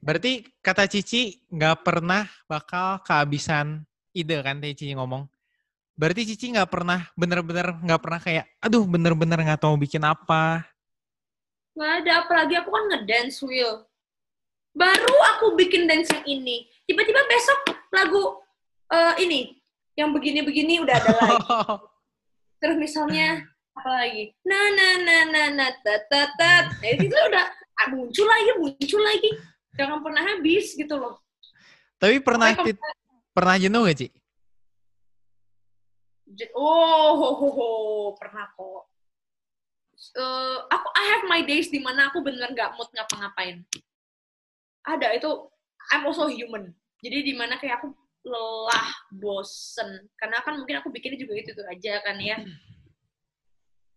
Berarti 0.00 0.44
kata 0.64 0.88
Cici 0.88 1.44
nggak 1.52 1.84
pernah 1.84 2.24
bakal 2.48 3.04
kehabisan 3.04 3.84
ide 4.16 4.40
kan 4.40 4.56
tadi 4.56 4.72
Cici 4.72 4.96
ngomong. 4.96 5.28
Berarti 5.94 6.34
Cici 6.34 6.50
nggak 6.50 6.70
pernah 6.74 7.06
bener-bener 7.14 7.70
nggak 7.78 8.00
pernah 8.02 8.20
kayak, 8.20 8.44
aduh 8.58 8.82
bener-bener 8.82 9.38
nggak 9.38 9.62
tahu 9.62 9.78
bikin 9.78 10.02
apa. 10.02 10.66
Nggak 11.78 11.92
ada, 12.02 12.12
apalagi 12.26 12.54
aku 12.58 12.70
kan 12.74 12.84
ngedance 12.90 13.38
wheel. 13.46 13.86
Baru 14.74 15.14
aku 15.34 15.54
bikin 15.54 15.86
dance 15.86 16.10
yang 16.10 16.26
ini. 16.26 16.66
Tiba-tiba 16.82 17.22
besok 17.30 17.58
lagu 17.94 18.42
eh, 18.90 19.14
ini, 19.22 19.54
yang 19.94 20.10
begini-begini 20.10 20.82
udah 20.82 20.94
ada 20.98 21.10
lagi. 21.14 21.46
Terus 22.60 22.76
misalnya, 22.78 23.46
apa 23.78 23.90
lagi? 23.90 24.34
Na 24.42 24.60
na 24.74 24.88
na 24.98 25.16
na 25.30 25.42
na 25.54 25.66
ta 25.78 25.94
ta 26.10 26.22
ta. 26.34 26.74
Nah, 26.74 26.90
itu 26.90 27.06
udah 27.06 27.46
ah, 27.54 27.86
muncul 27.94 28.26
lagi, 28.26 28.50
muncul 28.58 29.02
lagi. 29.02 29.30
Jangan 29.78 30.02
pernah 30.02 30.22
habis 30.26 30.74
gitu 30.74 30.94
loh. 30.98 31.22
Tapi 32.02 32.18
pernah 32.18 32.50
Pokoknya 32.50 32.78
pernah 33.34 33.54
jenuh 33.58 33.86
gak 33.86 33.98
Ci? 33.98 34.08
Oh, 36.56 37.10
ho, 37.20 37.28
ho, 37.36 37.48
ho. 37.52 37.68
pernah 38.16 38.48
kok. 38.56 38.82
Eh, 39.94 40.58
aku 40.68 40.88
I 40.92 41.04
have 41.16 41.24
my 41.30 41.40
days 41.46 41.70
di 41.70 41.78
mana 41.78 42.10
aku 42.10 42.20
bener 42.20 42.50
nggak 42.52 42.74
mood 42.76 42.90
ngapa-ngapain. 42.92 43.62
Ada 44.84 45.16
itu 45.16 45.30
I'm 45.92 46.04
also 46.08 46.28
human. 46.28 46.72
Jadi 47.04 47.32
di 47.32 47.34
mana 47.36 47.60
kayak 47.60 47.80
aku 47.80 47.92
lelah, 48.24 48.88
bosen. 49.12 50.08
Karena 50.16 50.40
kan 50.40 50.56
mungkin 50.56 50.80
aku 50.80 50.88
bikinnya 50.88 51.20
juga 51.20 51.36
itu 51.36 51.52
tuh 51.52 51.64
aja 51.68 52.00
kan 52.00 52.16
ya. 52.18 52.40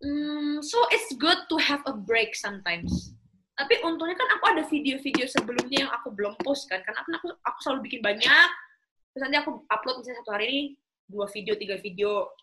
Hmm, 0.03 0.61
so 0.61 0.77
it's 0.93 1.09
good 1.17 1.39
to 1.49 1.55
have 1.57 1.81
a 1.89 1.95
break 1.95 2.35
sometimes. 2.35 3.15
Tapi 3.57 3.81
untungnya 3.81 4.13
kan 4.13 4.29
aku 4.37 4.45
ada 4.53 4.63
video-video 4.69 5.25
sebelumnya 5.25 5.87
yang 5.87 5.91
aku 5.95 6.13
belum 6.13 6.37
post 6.45 6.69
kan. 6.69 6.83
Karena 6.83 7.01
kan 7.01 7.13
aku 7.17 7.27
aku 7.41 7.57
selalu 7.65 7.79
bikin 7.89 8.01
banyak. 8.05 8.49
Terus 9.15 9.21
nanti 9.25 9.37
aku 9.41 9.65
upload 9.71 10.03
misalnya 10.03 10.21
satu 10.21 10.31
hari 10.35 10.45
ini 10.51 10.63
dua 11.07 11.25
video, 11.31 11.55
tiga 11.55 11.79
video. 11.79 12.35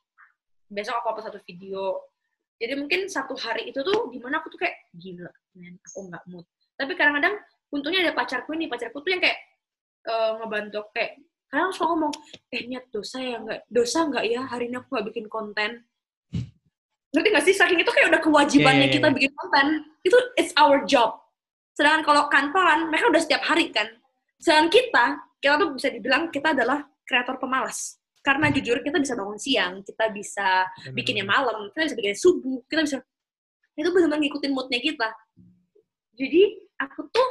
Besok 0.72 1.04
aku 1.04 1.06
upload 1.14 1.26
satu 1.28 1.40
video. 1.44 2.08
Jadi 2.56 2.72
mungkin 2.80 3.06
satu 3.06 3.36
hari 3.36 3.68
itu 3.70 3.84
tuh 3.84 4.08
di 4.08 4.18
mana 4.18 4.40
aku 4.40 4.48
tuh 4.48 4.64
kayak 4.64 4.88
gila, 4.96 5.30
men, 5.58 5.76
aku 5.84 6.08
nggak 6.08 6.24
mood. 6.32 6.46
Tapi 6.74 6.92
kadang-kadang 6.96 7.36
untungnya 7.70 8.08
ada 8.08 8.14
pacarku 8.16 8.56
ini, 8.56 8.70
pacarku 8.70 9.04
tuh 9.04 9.10
yang 9.12 9.22
kayak 9.22 9.38
eh, 10.08 10.30
ngebantu 10.40 10.76
aku 10.86 10.90
kayak 10.96 11.12
kadang 11.50 11.70
suka 11.70 11.86
ngomong, 11.92 12.14
eh 12.50 12.62
niat 12.66 12.90
dosa 12.90 13.22
ya 13.22 13.38
nggak, 13.38 13.60
dosa 13.70 13.98
nggak 14.10 14.24
ya 14.26 14.40
hari 14.46 14.70
ini 14.70 14.76
aku 14.80 14.88
nggak 14.90 15.06
bikin 15.12 15.26
konten. 15.28 15.70
Ngerti 17.14 17.28
nggak 17.30 17.44
sih? 17.46 17.54
Saking 17.54 17.78
itu 17.78 17.92
kayak 17.94 18.10
udah 18.10 18.20
kewajibannya 18.22 18.86
Iya, 18.86 18.90
iya, 18.90 18.96
kita 18.98 19.08
iya. 19.10 19.14
bikin 19.14 19.32
konten. 19.38 19.66
Itu 20.02 20.18
it's 20.34 20.50
our 20.58 20.82
job. 20.82 21.14
Sedangkan 21.78 22.02
kalau 22.06 22.22
kantoran, 22.26 22.90
mereka 22.90 23.06
udah 23.10 23.22
setiap 23.22 23.42
hari 23.46 23.70
kan. 23.70 23.86
Sedangkan 24.42 24.70
kita, 24.70 25.04
kita 25.38 25.54
tuh 25.58 25.68
bisa 25.78 25.88
dibilang 25.94 26.30
kita 26.34 26.54
adalah 26.54 26.82
kreator 27.06 27.38
pemalas. 27.38 28.02
Karena 28.24 28.48
jujur 28.48 28.80
kita 28.80 28.96
bisa 28.96 29.12
bangun 29.12 29.36
siang, 29.36 29.84
kita 29.84 30.08
bisa 30.08 30.64
bikinnya 30.96 31.28
malam, 31.28 31.68
kita 31.76 31.92
bisa 31.92 31.96
bikinnya 32.00 32.16
subuh, 32.16 32.64
kita 32.64 32.80
bisa 32.80 32.96
itu 33.74 33.88
benar-benar 33.90 34.22
ngikutin 34.22 34.52
moodnya 34.54 34.80
kita. 34.80 35.08
Jadi 36.16 36.42
aku 36.80 37.04
tuh 37.12 37.30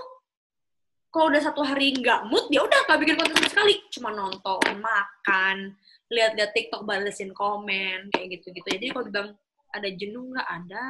kalau 1.10 1.30
udah 1.34 1.42
satu 1.42 1.66
hari 1.66 1.98
nggak 1.98 2.30
mood, 2.30 2.50
ya 2.54 2.62
udah 2.62 2.80
nggak 2.86 3.00
bikin 3.02 3.16
konten 3.18 3.38
sama 3.38 3.50
sekali, 3.50 3.74
cuma 3.90 4.10
nonton, 4.14 4.62
makan, 4.82 5.78
lihat-lihat 6.10 6.52
TikTok, 6.54 6.86
balesin 6.86 7.34
komen, 7.34 8.14
kayak 8.14 8.38
gitu-gitu. 8.38 8.68
Jadi 8.70 8.86
kalau 8.94 9.06
bilang 9.10 9.30
ada 9.74 9.90
jenuh 9.94 10.30
nggak 10.30 10.50
ada. 10.50 10.86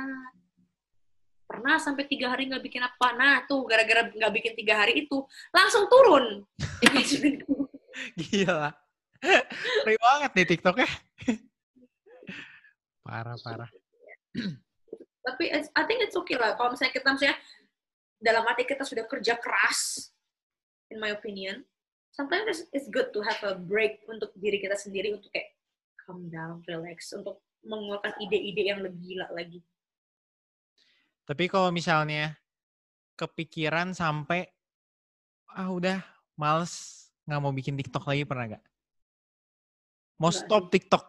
Pernah 1.44 1.76
sampai 1.80 2.08
tiga 2.08 2.32
hari 2.34 2.48
nggak 2.50 2.64
bikin 2.66 2.84
apa, 2.84 3.08
nah 3.16 3.44
tuh 3.48 3.64
gara-gara 3.68 4.10
nggak 4.10 4.34
bikin 4.36 4.54
tiga 4.58 4.84
hari 4.84 5.08
itu 5.08 5.24
langsung 5.52 5.88
turun. 5.88 6.44
Gila. 8.20 8.83
Ngeri 9.24 9.98
banget 9.98 10.32
nih 10.36 10.48
TikToknya. 10.56 10.90
parah, 13.04 13.36
parah. 13.44 13.70
tapi 15.24 15.50
I 15.56 15.84
think 15.88 16.04
it's 16.04 16.20
okay 16.20 16.36
lah 16.36 16.54
kalau 16.60 16.76
misalnya 16.76 16.94
kita 16.94 17.08
misalnya 17.16 17.38
dalam 18.20 18.44
hati 18.44 18.68
kita 18.68 18.84
sudah 18.84 19.08
kerja 19.08 19.40
keras 19.40 20.12
in 20.92 21.00
my 21.00 21.16
opinion 21.16 21.64
sometimes 22.12 22.68
it's, 22.76 22.92
good 22.92 23.10
to 23.16 23.24
have 23.24 23.40
a 23.48 23.56
break 23.56 24.04
untuk 24.12 24.36
diri 24.36 24.60
kita 24.60 24.76
sendiri 24.76 25.16
untuk 25.16 25.32
kayak 25.32 25.56
calm 26.04 26.28
down 26.28 26.60
relax 26.68 27.16
untuk 27.16 27.40
mengeluarkan 27.64 28.12
ide-ide 28.20 28.68
yang 28.68 28.84
lebih 28.84 29.00
gila 29.00 29.28
lagi 29.32 29.64
Tapi 31.24 31.48
kalau 31.48 31.72
misalnya 31.72 32.36
kepikiran 33.16 33.96
sampai 33.96 34.44
ah 35.56 35.72
udah 35.72 36.04
males 36.36 37.08
nggak 37.24 37.40
mau 37.40 37.56
bikin 37.56 37.80
TikTok 37.80 38.04
lagi 38.04 38.28
pernah 38.28 38.52
nggak? 38.52 38.64
Mau 40.16 40.30
Nggak 40.30 40.40
stop 40.40 40.64
TikTok 40.70 41.04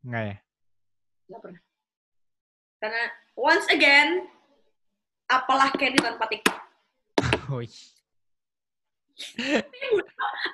nggak 0.00 0.24
ya? 0.24 0.36
nggak 1.28 1.40
pernah 1.42 1.60
karena 2.78 3.02
once 3.34 3.66
again 3.68 4.08
apalah 5.26 5.68
Candy 5.74 5.98
tanpa 5.98 6.24
TikTok 6.26 6.58
Wih. 7.50 7.74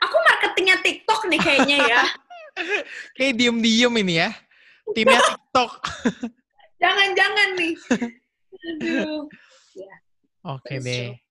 aku 0.01 0.17
marketingnya 0.25 0.81
TikTok 0.81 1.21
nih 1.29 1.41
kayaknya 1.41 1.79
ya 1.85 2.03
Kayak 3.19 3.35
diem-diem 3.35 3.91
ini 3.99 4.15
ya. 4.23 4.31
Timnya 4.95 5.19
TikTok. 5.19 5.73
jangan-jangan 6.83 7.49
nih 7.59 7.75
aduh 8.55 9.27
Oke 10.55 10.71
That's 10.71 10.87
deh. 10.87 11.05
true. 11.11 11.24